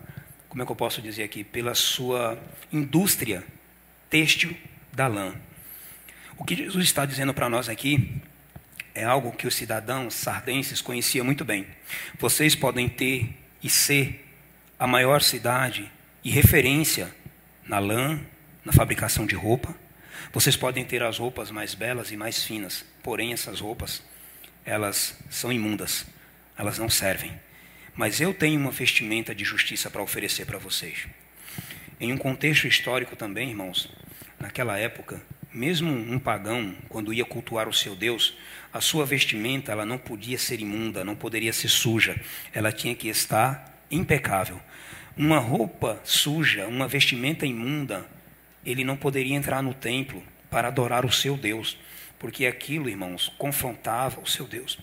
como 0.49 0.61
é 0.61 0.65
que 0.65 0.71
eu 0.71 0.75
posso 0.75 1.01
dizer 1.01 1.23
aqui, 1.23 1.43
pela 1.43 1.75
sua 1.75 2.37
indústria 2.71 3.43
têxtil 4.09 4.55
da 4.93 5.07
lã. 5.07 5.35
O 6.37 6.43
que 6.43 6.55
Jesus 6.55 6.85
está 6.85 7.05
dizendo 7.05 7.33
para 7.33 7.49
nós 7.49 7.67
aqui 7.69 8.21
é 8.93 9.03
algo 9.03 9.31
que 9.31 9.47
os 9.47 9.55
cidadãos 9.55 10.13
sardenses 10.13 10.81
conheciam 10.81 11.25
muito 11.25 11.45
bem. 11.45 11.67
Vocês 12.19 12.55
podem 12.55 12.87
ter 12.89 13.29
e 13.61 13.69
ser 13.69 14.25
a 14.79 14.87
maior 14.87 15.21
cidade 15.21 15.91
e 16.23 16.29
referência 16.29 17.13
na 17.67 17.79
lã, 17.79 18.19
na 18.63 18.71
fabricação 18.71 19.25
de 19.25 19.35
roupa. 19.35 19.75
Vocês 20.33 20.55
podem 20.55 20.83
ter 20.83 21.03
as 21.03 21.19
roupas 21.19 21.51
mais 21.51 21.73
belas 21.73 22.11
e 22.11 22.17
mais 22.17 22.43
finas, 22.43 22.85
porém 23.03 23.33
essas 23.33 23.59
roupas 23.59 24.03
elas 24.65 25.17
são 25.29 25.51
imundas, 25.51 26.05
elas 26.57 26.77
não 26.77 26.89
servem. 26.89 27.31
Mas 27.97 28.21
eu 28.21 28.33
tenho 28.33 28.59
uma 28.59 28.71
vestimenta 28.71 29.33
de 29.33 29.43
justiça 29.43 29.89
para 29.89 30.01
oferecer 30.01 30.45
para 30.45 30.57
vocês. 30.57 31.07
Em 31.99 32.13
um 32.13 32.17
contexto 32.17 32.67
histórico 32.67 33.15
também, 33.15 33.49
irmãos, 33.49 33.89
naquela 34.39 34.77
época, 34.77 35.21
mesmo 35.51 35.91
um 35.91 36.19
pagão, 36.19 36.75
quando 36.87 37.11
ia 37.11 37.25
cultuar 37.25 37.67
o 37.67 37.73
seu 37.73 37.95
Deus, 37.95 38.37
a 38.71 38.79
sua 38.79 39.05
vestimenta 39.05 39.71
ela 39.71 39.85
não 39.85 39.97
podia 39.97 40.37
ser 40.37 40.61
imunda, 40.61 41.03
não 41.03 41.15
poderia 41.15 41.51
ser 41.51 41.69
suja, 41.69 42.15
ela 42.53 42.71
tinha 42.71 42.95
que 42.95 43.09
estar 43.09 43.83
impecável. 43.89 44.61
Uma 45.17 45.39
roupa 45.39 45.99
suja, 46.03 46.67
uma 46.67 46.87
vestimenta 46.87 47.45
imunda, 47.45 48.07
ele 48.63 48.83
não 48.83 48.95
poderia 48.95 49.35
entrar 49.35 49.63
no 49.63 49.73
templo 49.73 50.23
para 50.49 50.67
adorar 50.67 51.03
o 51.03 51.11
seu 51.11 51.35
Deus 51.35 51.77
porque 52.19 52.45
aquilo, 52.45 52.89
irmãos, 52.89 53.31
confrontava 53.37 54.19
o 54.19 54.27
seu 54.27 54.45
Deus. 54.47 54.77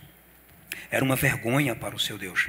Era 0.91 1.05
uma 1.05 1.17
vergonha 1.17 1.75
para 1.75 1.95
o 1.95 1.99
seu 1.99 2.17
Deus. 2.17 2.49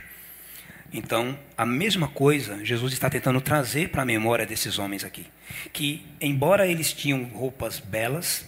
Então, 0.94 1.38
a 1.58 1.66
mesma 1.66 2.08
coisa 2.08 2.64
Jesus 2.64 2.94
está 2.94 3.10
tentando 3.10 3.42
trazer 3.42 3.90
para 3.90 4.04
a 4.04 4.06
memória 4.06 4.46
desses 4.46 4.80
homens 4.80 5.04
aqui. 5.04 5.26
Que, 5.74 6.06
embora 6.22 6.68
eles 6.68 6.94
tinham 6.94 7.24
roupas 7.26 7.80
belas 7.80 8.46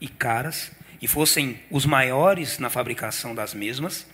e 0.00 0.08
caras, 0.08 0.72
e 1.00 1.06
fossem 1.06 1.60
os 1.70 1.84
maiores 1.84 2.58
na 2.58 2.70
fabricação 2.70 3.34
das 3.34 3.54
mesmas, 3.54 4.06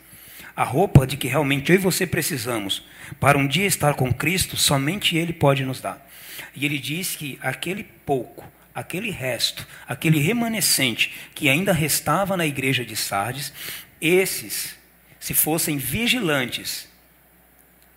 a 0.55 0.65
roupa 0.65 1.07
de 1.07 1.17
que 1.17 1.29
realmente 1.29 1.71
eu 1.71 1.77
e 1.77 1.79
você 1.79 2.07
precisamos 2.07 2.85
para 3.19 3.39
um 3.39 3.47
dia 3.47 3.67
estar 3.67 3.95
com 3.95 4.13
Cristo, 4.13 4.57
somente 4.57 5.17
Ele 5.17 5.33
pode 5.33 5.65
nos 5.65 5.81
dar. 5.81 6.07
E 6.55 6.67
ele 6.67 6.79
diz 6.79 7.17
que 7.17 7.39
aquele 7.41 7.85
pouco 7.85 8.45
aquele 8.75 9.11
resto, 9.11 9.67
aquele 9.87 10.19
remanescente 10.19 11.13
que 11.35 11.49
ainda 11.49 11.73
restava 11.73 12.37
na 12.37 12.47
igreja 12.47 12.85
de 12.85 12.97
Sardes, 12.97 13.53
esses, 14.01 14.75
se 15.21 15.35
fossem 15.35 15.77
vigilantes 15.77 16.89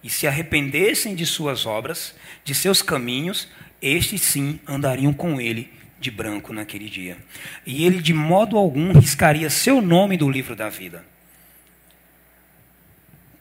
e 0.05 0.09
se 0.11 0.27
arrependessem 0.27 1.15
de 1.15 1.25
suas 1.25 1.65
obras, 1.65 2.13
de 2.43 2.53
seus 2.53 2.83
caminhos, 2.83 3.47
estes 3.81 4.21
sim 4.21 4.59
andariam 4.67 5.11
com 5.11 5.41
ele 5.41 5.73
de 5.99 6.11
branco 6.11 6.53
naquele 6.53 6.87
dia. 6.87 7.17
E 7.65 7.83
ele 7.83 7.99
de 7.99 8.13
modo 8.13 8.55
algum 8.55 8.93
riscaria 8.93 9.49
seu 9.49 9.81
nome 9.81 10.15
do 10.15 10.29
livro 10.29 10.55
da 10.55 10.69
vida. 10.69 11.03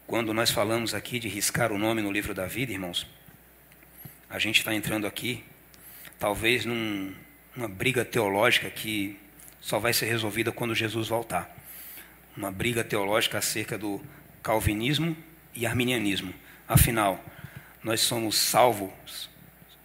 Quando 0.07 0.33
nós 0.33 0.51
falamos 0.51 0.95
aqui 0.95 1.19
de 1.19 1.29
riscar 1.29 1.71
o 1.71 1.77
nome 1.77 2.01
no 2.01 2.11
livro 2.11 2.33
da 2.33 2.47
vida, 2.47 2.73
irmãos, 2.73 3.07
a 4.31 4.39
gente 4.39 4.61
está 4.61 4.75
entrando 4.75 5.07
aqui, 5.07 5.45
talvez 6.19 6.65
num, 6.65 7.13
uma 7.55 7.69
briga 7.69 8.07
teológica 8.07 8.71
que 8.71 9.19
só 9.61 9.79
vai 9.79 9.93
ser 9.93 10.07
resolvida 10.07 10.51
quando 10.51 10.75
Jesus 10.75 11.09
voltar. 11.09 11.55
Uma 12.35 12.51
briga 12.51 12.83
teológica 12.83 13.37
acerca 13.37 13.77
do 13.77 14.01
calvinismo 14.43 15.15
e 15.55 15.67
arminianismo. 15.67 16.33
Afinal, 16.69 17.23
nós 17.83 18.01
somos 18.01 18.37
salvos 18.37 19.29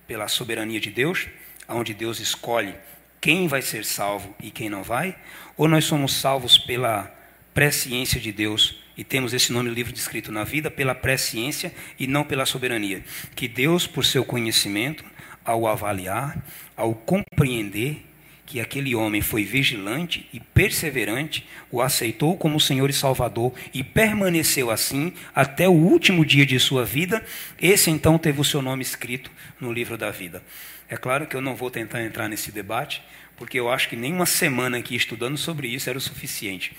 pela 0.08 0.28
soberania 0.28 0.80
de 0.80 0.90
Deus, 0.90 1.28
onde 1.68 1.94
Deus 1.94 2.20
escolhe 2.20 2.74
quem 3.22 3.48
vai 3.48 3.62
ser 3.62 3.84
salvo 3.84 4.34
e 4.42 4.50
quem 4.50 4.70
não 4.70 4.82
vai, 4.82 5.16
ou 5.58 5.68
nós 5.68 5.86
somos 5.86 6.14
salvos 6.14 6.58
pela 6.58 7.14
presciência 7.54 8.20
de 8.20 8.32
Deus 8.32 8.82
e 8.96 9.04
temos 9.04 9.34
esse 9.34 9.54
nome 9.54 9.70
livre 9.70 9.94
descrito 9.94 10.32
na 10.32 10.44
vida 10.44 10.70
pela 10.70 10.94
presciência 10.94 11.74
e 11.98 12.06
não 12.06 12.24
pela 12.24 12.46
soberania. 12.46 13.04
Que 13.36 13.48
Deus, 13.48 13.88
por 13.88 14.04
seu 14.04 14.26
conhecimento, 14.26 15.06
ao 15.46 15.68
avaliar, 15.68 16.38
ao 16.76 16.94
compreender 16.94 18.06
que 18.50 18.60
aquele 18.60 18.96
homem 18.96 19.22
foi 19.22 19.44
vigilante 19.44 20.28
e 20.34 20.40
perseverante, 20.40 21.48
o 21.70 21.84
aceitou 21.84 22.36
como 22.36 22.60
Senhor 22.60 22.90
e 22.90 22.94
Salvador 22.94 23.54
e 23.72 23.84
permaneceu 23.84 24.72
assim 24.72 25.14
até 25.36 25.70
o 25.70 25.74
último 25.74 26.26
dia 26.26 26.48
de 26.48 26.60
sua 26.60 26.84
vida, 26.84 27.24
esse 27.62 27.92
então 27.92 28.18
teve 28.18 28.42
o 28.42 28.44
seu 28.44 28.60
nome 28.60 28.82
escrito 28.82 29.30
no 29.62 29.72
livro 29.72 29.96
da 30.00 30.10
vida. 30.10 30.42
É 30.90 30.98
claro 30.98 31.28
que 31.28 31.36
eu 31.36 31.42
não 31.42 31.56
vou 31.56 31.70
tentar 31.70 32.04
entrar 32.04 32.28
nesse 32.28 32.52
debate, 32.52 33.04
porque 33.38 33.60
eu 33.60 33.70
acho 33.70 33.88
que 33.88 33.96
nem 33.96 34.12
uma 34.12 34.26
semana 34.26 34.80
aqui 34.80 34.96
estudando 34.96 35.38
sobre 35.38 35.68
isso 35.68 35.88
era 35.88 36.00
o 36.00 36.02
suficiente. 36.02 36.76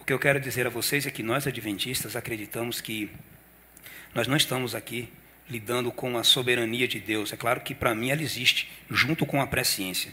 O 0.00 0.04
que 0.04 0.12
eu 0.12 0.18
quero 0.18 0.40
dizer 0.40 0.66
a 0.66 0.70
vocês 0.70 1.06
é 1.06 1.12
que 1.12 1.22
nós 1.22 1.46
adventistas 1.46 2.16
acreditamos 2.16 2.80
que 2.80 3.08
nós 4.12 4.26
não 4.26 4.36
estamos 4.36 4.74
aqui 4.74 5.08
lidando 5.48 5.92
com 5.92 6.18
a 6.18 6.24
soberania 6.24 6.88
de 6.88 6.98
Deus. 6.98 7.32
É 7.32 7.36
claro 7.36 7.60
que 7.60 7.72
para 7.72 7.94
mim 7.94 8.10
ela 8.10 8.20
existe, 8.20 8.68
junto 8.90 9.24
com 9.24 9.40
a 9.40 9.46
presciência. 9.46 10.12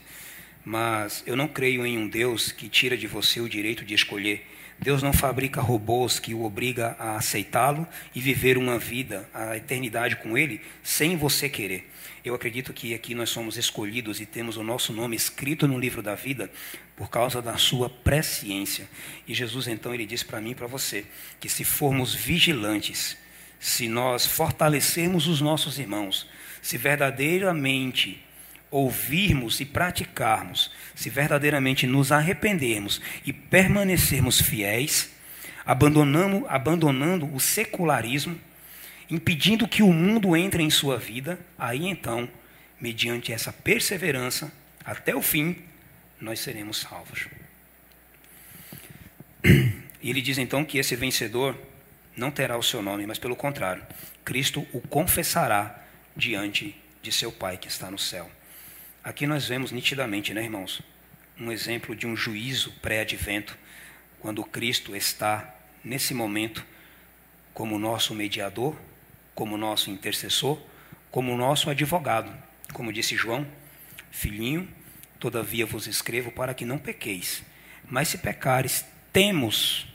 Mas 0.63 1.24
eu 1.26 1.36
não 1.36 1.47
creio 1.47 1.86
em 1.86 1.97
um 1.97 2.08
Deus 2.08 2.52
que 2.52 2.69
tira 2.69 2.95
de 2.95 3.08
você 3.08 3.41
o 3.41 3.50
direito 3.50 3.84
de 3.84 3.93
escolher. 3.93 4.47
Deus 4.80 5.04
não 5.04 5.13
fabrica 5.13 5.62
robôs 5.62 6.19
que 6.19 6.34
o 6.34 6.43
obriga 6.43 6.95
a 6.97 7.15
aceitá-lo 7.15 7.88
e 8.15 8.19
viver 8.19 8.58
uma 8.58 8.80
vida, 8.80 9.30
a 9.32 9.56
eternidade 9.56 10.15
com 10.15 10.36
ele, 10.36 10.60
sem 10.82 11.15
você 11.15 11.47
querer. 11.47 11.88
Eu 12.26 12.34
acredito 12.34 12.74
que 12.74 12.93
aqui 12.93 13.13
nós 13.13 13.30
somos 13.30 13.58
escolhidos 13.58 14.19
e 14.19 14.26
temos 14.26 14.58
o 14.58 14.63
nosso 14.63 14.91
nome 14.91 15.15
escrito 15.15 15.67
no 15.67 15.80
livro 15.80 16.02
da 16.02 16.15
vida 16.15 16.52
por 16.95 17.10
causa 17.10 17.41
da 17.41 17.58
sua 17.58 17.89
presciência. 17.89 18.88
E 19.28 19.34
Jesus 19.34 19.67
então 19.67 19.93
ele 19.93 20.06
diz 20.06 20.24
para 20.24 20.41
mim 20.41 20.52
e 20.52 20.56
para 20.56 20.67
você 20.67 21.06
que 21.39 21.50
se 21.50 21.63
formos 21.63 22.15
vigilantes, 22.15 23.17
se 23.60 23.88
nós 23.88 24.26
fortalecermos 24.26 25.28
os 25.28 25.41
nossos 25.41 25.78
irmãos, 25.78 26.28
se 26.62 26.78
verdadeiramente 26.78 28.24
ouvirmos 28.71 29.60
e 29.60 29.65
praticarmos, 29.65 30.71
se 30.95 31.10
verdadeiramente 31.10 31.86
nos 31.86 32.12
arrependermos 32.12 33.01
e 33.25 33.34
permanecermos 33.34 34.41
fiéis, 34.41 35.12
abandonando, 35.65 36.45
abandonando 36.47 37.31
o 37.36 37.39
secularismo, 37.39 38.39
impedindo 39.10 39.67
que 39.67 39.84
o 39.84 39.91
mundo 39.91 40.36
entre 40.38 40.63
em 40.63 40.69
sua 40.69 40.97
vida, 40.97 41.38
aí 41.60 41.86
então, 41.86 42.29
mediante 42.79 43.34
essa 43.34 43.51
perseverança 43.51 44.51
até 44.86 45.13
o 45.13 45.21
fim, 45.21 45.57
nós 46.19 46.39
seremos 46.39 46.77
salvos. 46.77 47.27
E 50.01 50.10
ele 50.10 50.21
diz 50.21 50.38
então 50.38 50.65
que 50.65 50.77
esse 50.77 50.95
vencedor 50.95 51.55
não 52.15 52.31
terá 52.31 52.57
o 52.57 52.63
seu 52.63 52.81
nome, 52.81 53.05
mas 53.05 53.19
pelo 53.19 53.36
contrário, 53.36 53.86
Cristo 54.25 54.65
o 54.71 54.81
confessará 54.81 55.84
diante 56.15 56.75
de 57.01 57.12
seu 57.12 57.31
Pai 57.31 57.57
que 57.57 57.67
está 57.67 57.91
no 57.91 57.99
céu. 57.99 58.29
Aqui 59.03 59.25
nós 59.25 59.47
vemos 59.47 59.71
nitidamente, 59.71 60.31
né, 60.31 60.43
irmãos, 60.43 60.79
um 61.39 61.51
exemplo 61.51 61.95
de 61.95 62.05
um 62.05 62.15
juízo 62.15 62.71
pré-advento, 62.83 63.57
quando 64.19 64.43
Cristo 64.43 64.95
está, 64.95 65.55
nesse 65.83 66.13
momento, 66.13 66.63
como 67.51 67.79
nosso 67.79 68.13
mediador, 68.13 68.77
como 69.33 69.57
nosso 69.57 69.89
intercessor, 69.89 70.61
como 71.09 71.35
nosso 71.35 71.67
advogado. 71.71 72.31
Como 72.73 72.93
disse 72.93 73.15
João, 73.15 73.47
filhinho, 74.11 74.69
todavia 75.19 75.65
vos 75.65 75.87
escrevo 75.87 76.31
para 76.31 76.53
que 76.53 76.63
não 76.63 76.77
pequeis. 76.77 77.43
Mas 77.89 78.09
se 78.09 78.19
pecares, 78.19 78.85
temos 79.11 79.87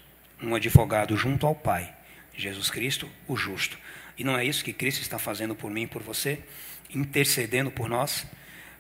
um 0.42 0.52
advogado 0.52 1.16
junto 1.16 1.46
ao 1.46 1.54
Pai, 1.54 1.94
Jesus 2.34 2.70
Cristo, 2.70 3.08
o 3.28 3.36
justo. 3.36 3.78
E 4.18 4.24
não 4.24 4.36
é 4.36 4.44
isso 4.44 4.64
que 4.64 4.72
Cristo 4.72 5.00
está 5.00 5.16
fazendo 5.16 5.54
por 5.54 5.70
mim 5.70 5.82
e 5.82 5.86
por 5.86 6.02
você? 6.02 6.40
Intercedendo 6.92 7.70
por 7.70 7.88
nós? 7.88 8.26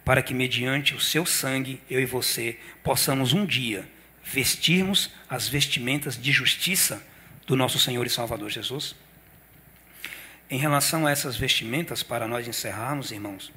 Para 0.06 0.22
que, 0.22 0.32
mediante 0.32 0.94
o 0.94 1.00
seu 1.00 1.26
sangue, 1.26 1.82
eu 1.90 2.00
e 2.00 2.06
você 2.06 2.60
possamos 2.84 3.32
um 3.32 3.44
dia 3.44 3.84
vestirmos 4.22 5.10
as 5.28 5.48
vestimentas 5.48 6.16
de 6.16 6.30
justiça 6.30 7.04
do 7.44 7.56
nosso 7.56 7.76
Senhor 7.80 8.06
e 8.06 8.08
Salvador 8.08 8.48
Jesus? 8.48 8.94
Em 10.48 10.58
relação 10.58 11.08
a 11.08 11.10
essas 11.10 11.36
vestimentas, 11.36 12.04
para 12.04 12.28
nós 12.28 12.46
encerrarmos, 12.46 13.10
irmãos, 13.10 13.52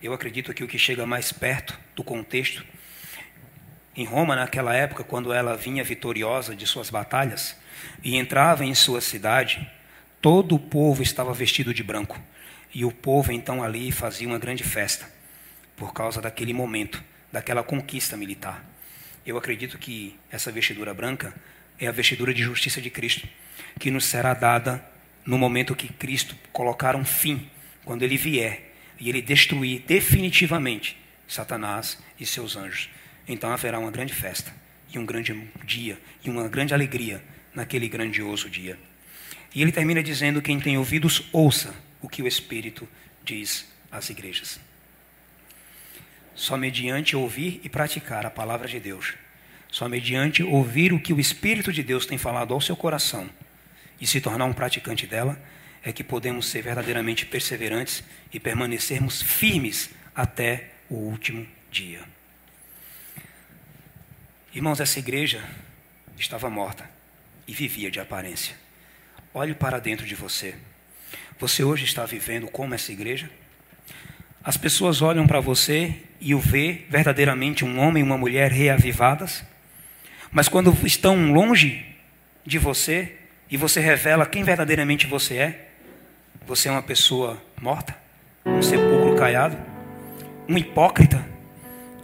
eu 0.00 0.12
acredito 0.12 0.54
que 0.54 0.62
o 0.62 0.68
que 0.68 0.78
chega 0.78 1.04
mais 1.04 1.32
perto 1.32 1.76
do 1.96 2.04
contexto, 2.04 2.64
em 3.96 4.04
Roma, 4.04 4.36
naquela 4.36 4.72
época, 4.72 5.02
quando 5.02 5.32
ela 5.32 5.56
vinha 5.56 5.82
vitoriosa 5.82 6.54
de 6.54 6.64
suas 6.64 6.90
batalhas 6.90 7.56
e 8.04 8.14
entrava 8.14 8.64
em 8.64 8.72
sua 8.72 9.00
cidade, 9.00 9.68
todo 10.20 10.54
o 10.54 10.60
povo 10.60 11.02
estava 11.02 11.34
vestido 11.34 11.74
de 11.74 11.82
branco. 11.82 12.20
E 12.72 12.84
o 12.84 12.92
povo 12.92 13.32
então 13.32 13.64
ali 13.64 13.90
fazia 13.90 14.28
uma 14.28 14.38
grande 14.38 14.62
festa 14.62 15.21
por 15.76 15.92
causa 15.92 16.20
daquele 16.20 16.52
momento, 16.52 17.02
daquela 17.30 17.62
conquista 17.62 18.16
militar. 18.16 18.64
Eu 19.24 19.36
acredito 19.36 19.78
que 19.78 20.18
essa 20.30 20.50
vestidura 20.50 20.92
branca 20.92 21.34
é 21.78 21.86
a 21.86 21.92
vestidura 21.92 22.34
de 22.34 22.42
justiça 22.42 22.80
de 22.80 22.90
Cristo, 22.90 23.26
que 23.78 23.90
nos 23.90 24.04
será 24.04 24.34
dada 24.34 24.84
no 25.24 25.38
momento 25.38 25.76
que 25.76 25.92
Cristo 25.92 26.36
colocar 26.52 26.96
um 26.96 27.04
fim, 27.04 27.48
quando 27.84 28.02
ele 28.02 28.16
vier 28.16 28.72
e 28.98 29.08
ele 29.08 29.22
destruir 29.22 29.82
definitivamente 29.86 30.96
Satanás 31.26 31.98
e 32.18 32.26
seus 32.26 32.56
anjos. 32.56 32.88
Então 33.26 33.50
haverá 33.50 33.78
uma 33.78 33.90
grande 33.90 34.12
festa 34.12 34.52
e 34.92 34.98
um 34.98 35.06
grande 35.06 35.32
dia 35.64 35.98
e 36.24 36.30
uma 36.30 36.48
grande 36.48 36.74
alegria 36.74 37.22
naquele 37.54 37.88
grandioso 37.88 38.48
dia. 38.50 38.78
E 39.54 39.62
ele 39.62 39.72
termina 39.72 40.02
dizendo: 40.02 40.42
quem 40.42 40.60
tem 40.60 40.76
ouvidos, 40.78 41.28
ouça 41.32 41.74
o 42.00 42.08
que 42.08 42.22
o 42.22 42.28
Espírito 42.28 42.88
diz 43.24 43.66
às 43.90 44.10
igrejas. 44.10 44.60
Só 46.34 46.56
mediante 46.56 47.14
ouvir 47.14 47.60
e 47.62 47.68
praticar 47.68 48.24
a 48.24 48.30
palavra 48.30 48.66
de 48.66 48.80
Deus, 48.80 49.14
só 49.70 49.88
mediante 49.88 50.42
ouvir 50.42 50.92
o 50.92 51.00
que 51.00 51.12
o 51.12 51.20
Espírito 51.20 51.72
de 51.72 51.82
Deus 51.82 52.06
tem 52.06 52.18
falado 52.18 52.54
ao 52.54 52.60
seu 52.60 52.76
coração 52.76 53.28
e 54.00 54.06
se 54.06 54.20
tornar 54.20 54.46
um 54.46 54.52
praticante 54.52 55.06
dela, 55.06 55.40
é 55.82 55.92
que 55.92 56.02
podemos 56.02 56.46
ser 56.46 56.62
verdadeiramente 56.62 57.24
perseverantes 57.24 58.02
e 58.32 58.40
permanecermos 58.40 59.22
firmes 59.22 59.90
até 60.14 60.70
o 60.88 60.94
último 60.94 61.46
dia. 61.70 62.00
Irmãos, 64.52 64.80
essa 64.80 64.98
igreja 64.98 65.42
estava 66.18 66.50
morta 66.50 66.88
e 67.46 67.54
vivia 67.54 67.90
de 67.90 68.00
aparência. 68.00 68.56
Olhe 69.32 69.54
para 69.54 69.78
dentro 69.78 70.04
de 70.04 70.14
você. 70.14 70.54
Você 71.38 71.64
hoje 71.64 71.84
está 71.84 72.04
vivendo 72.04 72.48
como 72.48 72.74
essa 72.74 72.92
igreja? 72.92 73.30
As 74.44 74.56
pessoas 74.56 75.02
olham 75.02 75.26
para 75.26 75.38
você 75.38 75.94
e 76.20 76.34
o 76.34 76.38
vê 76.40 76.82
verdadeiramente 76.88 77.64
um 77.64 77.78
homem 77.78 78.02
e 78.02 78.06
uma 78.06 78.18
mulher 78.18 78.50
reavivadas, 78.50 79.44
mas 80.32 80.48
quando 80.48 80.76
estão 80.84 81.32
longe 81.32 81.84
de 82.44 82.58
você 82.58 83.16
e 83.48 83.56
você 83.56 83.80
revela 83.80 84.26
quem 84.26 84.42
verdadeiramente 84.42 85.06
você 85.06 85.36
é, 85.36 85.68
você 86.46 86.68
é 86.68 86.72
uma 86.72 86.82
pessoa 86.82 87.40
morta, 87.60 87.96
um 88.44 88.62
sepulcro 88.62 89.14
caiado, 89.14 89.56
um 90.48 90.58
hipócrita 90.58 91.24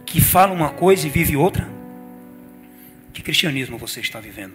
que 0.05 0.21
fala 0.21 0.53
uma 0.53 0.69
coisa 0.69 1.07
e 1.07 1.09
vive 1.09 1.35
outra. 1.35 1.67
Que 3.11 3.21
cristianismo 3.21 3.77
você 3.77 3.99
está 3.99 4.19
vivendo? 4.19 4.53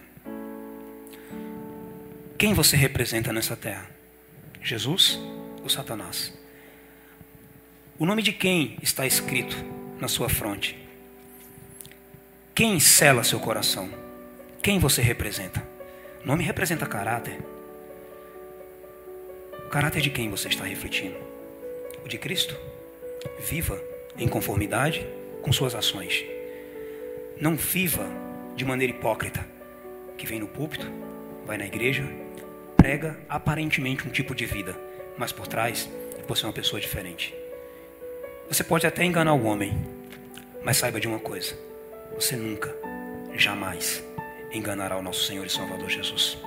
Quem 2.37 2.53
você 2.53 2.75
representa 2.75 3.31
nessa 3.31 3.55
terra? 3.55 3.85
Jesus 4.61 5.19
ou 5.61 5.69
Satanás? 5.69 6.33
O 7.97 8.05
nome 8.05 8.21
de 8.21 8.33
quem 8.33 8.77
está 8.81 9.07
escrito 9.07 9.55
na 10.01 10.09
sua 10.09 10.27
fronte? 10.27 10.77
Quem 12.53 12.77
cela 12.77 13.23
seu 13.23 13.39
coração? 13.39 13.89
Quem 14.61 14.79
você 14.79 15.01
representa? 15.01 15.65
O 16.21 16.27
nome 16.27 16.43
representa 16.43 16.85
caráter. 16.85 17.39
O 19.65 19.69
caráter 19.69 20.01
de 20.01 20.09
quem 20.09 20.29
você 20.29 20.49
está 20.49 20.65
refletindo? 20.65 21.15
O 22.03 22.09
de 22.09 22.17
Cristo? 22.17 22.53
Viva 23.39 23.81
em 24.17 24.27
conformidade 24.27 25.07
com 25.41 25.53
suas 25.53 25.73
ações. 25.73 26.21
Não 27.39 27.55
viva 27.55 28.05
de 28.57 28.65
maneira 28.65 28.91
hipócrita, 28.91 29.47
que 30.17 30.27
vem 30.27 30.41
no 30.41 30.49
púlpito, 30.49 30.91
vai 31.45 31.57
na 31.57 31.65
igreja, 31.65 32.05
prega 32.75 33.17
aparentemente 33.29 34.05
um 34.05 34.11
tipo 34.11 34.35
de 34.35 34.45
vida, 34.45 34.77
mas 35.17 35.31
por 35.31 35.47
trás 35.47 35.89
você 36.27 36.43
é 36.43 36.47
uma 36.47 36.53
pessoa 36.53 36.81
diferente. 36.81 37.33
Você 38.47 38.63
pode 38.63 38.85
até 38.85 39.03
enganar 39.03 39.33
o 39.33 39.43
homem, 39.43 39.75
mas 40.63 40.77
saiba 40.77 40.99
de 40.99 41.07
uma 41.07 41.19
coisa: 41.19 41.57
você 42.13 42.35
nunca, 42.35 42.73
jamais 43.35 44.03
enganará 44.51 44.97
o 44.97 45.01
nosso 45.01 45.23
Senhor 45.25 45.45
e 45.45 45.49
Salvador 45.49 45.89
Jesus. 45.89 46.37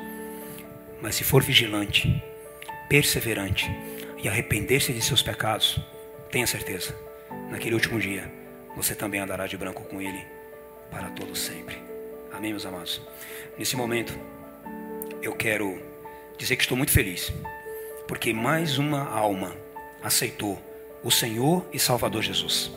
Mas 1.03 1.17
se 1.17 1.25
for 1.25 1.43
vigilante, 1.43 2.23
perseverante 2.89 3.69
e 4.23 4.29
arrepender-se 4.29 4.93
de 4.93 5.03
seus 5.03 5.23
pecados, 5.23 5.81
tenha 6.31 6.47
certeza, 6.47 6.95
naquele 7.51 7.75
último 7.75 7.99
dia, 7.99 8.31
você 8.77 8.95
também 8.95 9.21
andará 9.21 9.47
de 9.47 9.57
branco 9.57 9.83
com 9.85 10.01
Ele 10.01 10.25
para 10.91 11.11
todo 11.11 11.35
sempre. 11.37 11.77
Amém, 12.33 12.53
meus 12.53 12.65
amados? 12.65 13.03
Nesse 13.59 13.77
momento, 13.77 14.17
eu 15.21 15.35
quero 15.35 15.83
dizer 16.37 16.57
que 16.57 16.63
estou 16.63 16.77
muito 16.77 16.93
feliz, 16.93 17.33
porque 18.07 18.33
mais 18.33 18.79
uma 18.79 19.09
alma 19.09 19.57
aceitou 20.03 20.68
o 21.03 21.11
Senhor 21.11 21.69
e 21.73 21.79
Salvador 21.79 22.23
Jesus. 22.23 22.71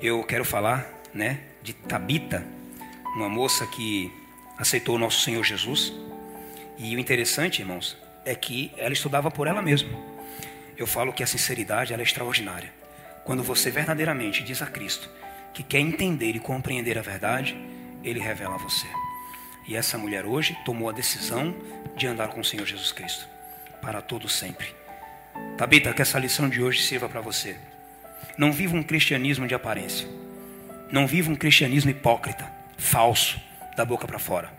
Eu 0.00 0.22
quero 0.24 0.44
falar, 0.44 0.86
né, 1.12 1.40
de 1.62 1.72
Tabita, 1.72 2.46
uma 3.16 3.28
moça 3.28 3.66
que 3.66 4.12
aceitou 4.56 4.96
o 4.96 4.98
nosso 4.98 5.20
Senhor 5.20 5.42
Jesus. 5.44 5.92
E 6.76 6.94
o 6.94 6.98
interessante, 6.98 7.60
irmãos, 7.60 7.96
é 8.24 8.34
que 8.34 8.72
ela 8.76 8.92
estudava 8.92 9.30
por 9.30 9.46
ela 9.46 9.62
mesma. 9.62 9.90
Eu 10.76 10.86
falo 10.86 11.12
que 11.12 11.22
a 11.22 11.26
sinceridade 11.26 11.92
é 11.92 12.00
extraordinária. 12.00 12.72
Quando 13.24 13.42
você 13.42 13.70
verdadeiramente 13.70 14.44
diz 14.44 14.62
a 14.62 14.66
Cristo 14.66 15.08
que 15.52 15.62
quer 15.62 15.80
entender 15.80 16.36
e 16.36 16.40
compreender 16.40 16.96
a 16.96 17.02
verdade, 17.02 17.56
ele 18.04 18.20
revela 18.20 18.54
a 18.54 18.58
você. 18.58 18.86
E 19.66 19.74
essa 19.76 19.98
mulher 19.98 20.24
hoje 20.24 20.56
tomou 20.64 20.88
a 20.88 20.92
decisão 20.92 21.54
de 21.96 22.06
andar 22.06 22.28
com 22.28 22.40
o 22.40 22.44
Senhor 22.44 22.64
Jesus 22.64 22.92
Cristo 22.92 23.26
para 23.82 24.00
todo 24.00 24.28
sempre. 24.28 24.74
Tabita, 25.56 25.92
que 25.92 26.02
essa 26.02 26.18
lição 26.18 26.48
de 26.48 26.62
hoje 26.62 26.82
sirva 26.82 27.08
para 27.08 27.20
você. 27.20 27.56
Não 28.36 28.52
viva 28.52 28.76
um 28.76 28.82
cristianismo 28.82 29.46
de 29.46 29.54
aparência. 29.54 30.08
Não 30.92 31.06
viva 31.06 31.30
um 31.30 31.36
cristianismo 31.36 31.90
hipócrita, 31.90 32.50
falso, 32.76 33.40
da 33.76 33.84
boca 33.84 34.06
para 34.06 34.18
fora. 34.18 34.52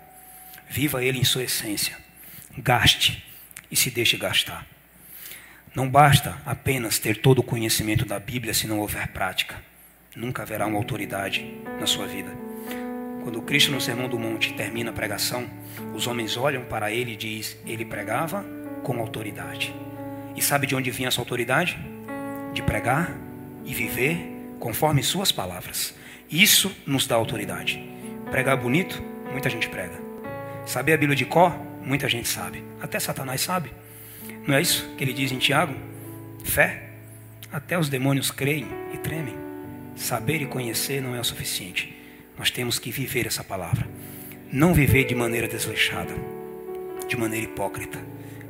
Viva 0.70 1.04
ele 1.04 1.18
em 1.18 1.24
sua 1.24 1.44
essência. 1.44 1.98
Gaste 2.58 3.24
e 3.72 3.76
se 3.76 3.90
deixe 3.90 4.18
gastar. 4.18 4.66
Não 5.74 5.90
basta 5.90 6.38
apenas 6.46 7.00
ter 7.00 7.18
todo 7.18 7.40
o 7.40 7.44
conhecimento 7.44 8.06
da 8.06 8.20
Bíblia 8.20 8.54
se 8.54 8.68
não 8.68 8.80
houver 8.80 9.08
prática. 9.10 9.56
Nunca 10.16 10.44
haverá 10.44 10.68
uma 10.68 10.78
autoridade 10.78 11.46
na 11.80 11.86
sua 11.86 12.08
vida. 12.08 12.30
Quando 13.24 13.42
Cristo 13.42 13.72
no 13.72 13.80
Sermão 13.80 14.10
do 14.10 14.18
Monte 14.18 14.54
termina 14.54 14.90
a 14.90 14.94
pregação, 14.94 15.48
os 15.94 16.08
homens 16.08 16.36
olham 16.36 16.66
para 16.66 16.92
ele 16.92 17.14
e 17.14 17.16
diz: 17.16 17.58
ele 17.66 17.86
pregava 17.86 18.44
com 18.84 19.00
autoridade. 19.00 19.74
E 20.40 20.42
sabe 20.42 20.66
de 20.66 20.74
onde 20.74 20.90
vinha 20.90 21.10
essa 21.10 21.20
autoridade? 21.20 21.78
De 22.54 22.64
pregar 22.64 23.14
e 23.66 23.74
viver 23.74 24.56
conforme 24.58 25.04
suas 25.04 25.34
palavras. 25.34 25.94
Isso 26.32 26.74
nos 26.88 27.06
dá 27.06 27.16
autoridade. 27.16 27.84
Pregar 28.32 28.56
bonito, 28.56 29.04
muita 29.34 29.50
gente 29.50 29.68
prega. 29.68 30.00
Saber 30.66 30.94
a 30.94 30.98
Bíblia 30.98 31.18
de 31.18 31.26
cor, 31.26 31.54
muita 31.84 32.08
gente 32.08 32.30
sabe. 32.30 32.64
Até 32.80 33.02
Satanás 33.02 33.42
sabe. 33.42 33.74
Não 34.48 34.56
é 34.56 34.62
isso 34.62 34.88
que 34.98 35.04
ele 35.04 35.12
diz 35.12 35.30
em 35.34 35.38
Tiago? 35.38 35.76
Fé. 36.46 36.84
Até 37.52 37.78
os 37.78 37.90
demônios 37.90 38.32
creem 38.32 38.66
e 38.94 38.98
tremem. 38.98 39.36
Saber 39.94 40.42
e 40.42 40.46
conhecer 40.46 41.02
não 41.02 41.14
é 41.14 41.20
o 41.20 41.24
suficiente. 41.24 41.94
Nós 42.38 42.50
temos 42.50 42.80
que 42.80 42.92
viver 42.92 43.28
essa 43.28 43.44
palavra. 43.44 43.86
Não 44.54 44.74
viver 44.74 45.04
de 45.04 45.14
maneira 45.14 45.50
desleixada, 45.50 46.16
de 47.10 47.18
maneira 47.18 47.46
hipócrita, 47.46 48.00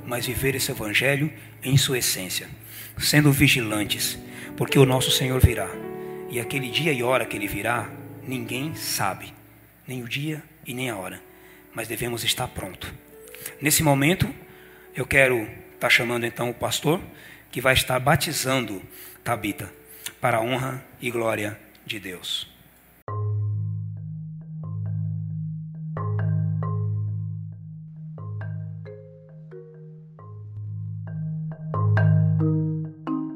mas 0.10 0.26
viver 0.26 0.56
esse 0.56 0.72
evangelho 0.72 1.32
em 1.64 1.78
sua 1.78 2.00
essência, 2.00 2.50
sendo 2.98 3.32
vigilantes, 3.32 4.20
porque 4.58 4.78
o 4.78 4.86
nosso 4.86 5.10
Senhor 5.10 5.40
virá. 5.40 5.70
E 6.30 6.42
aquele 6.42 6.70
dia 6.70 6.92
e 6.92 7.02
hora 7.02 7.26
que 7.26 7.38
ele 7.38 7.48
virá, 7.48 7.90
ninguém 8.28 8.76
sabe, 8.76 9.34
nem 9.88 10.04
o 10.04 10.08
dia 10.10 10.44
e 10.68 10.74
nem 10.74 10.90
a 10.90 10.98
hora 10.98 11.30
mas 11.74 11.88
devemos 11.88 12.24
estar 12.24 12.48
pronto. 12.48 12.94
Nesse 13.62 13.84
momento, 13.84 14.34
eu 14.96 15.06
quero 15.06 15.44
estar 15.44 15.80
tá 15.80 15.90
chamando 15.90 16.26
então 16.26 16.50
o 16.50 16.54
pastor 16.54 17.02
que 17.52 17.62
vai 17.62 17.74
estar 17.74 18.00
batizando 18.00 18.82
Tabita 19.24 19.72
para 20.20 20.38
a 20.38 20.42
honra 20.42 20.84
e 21.02 21.10
glória 21.10 21.60
de 21.86 22.00
Deus. 22.00 22.52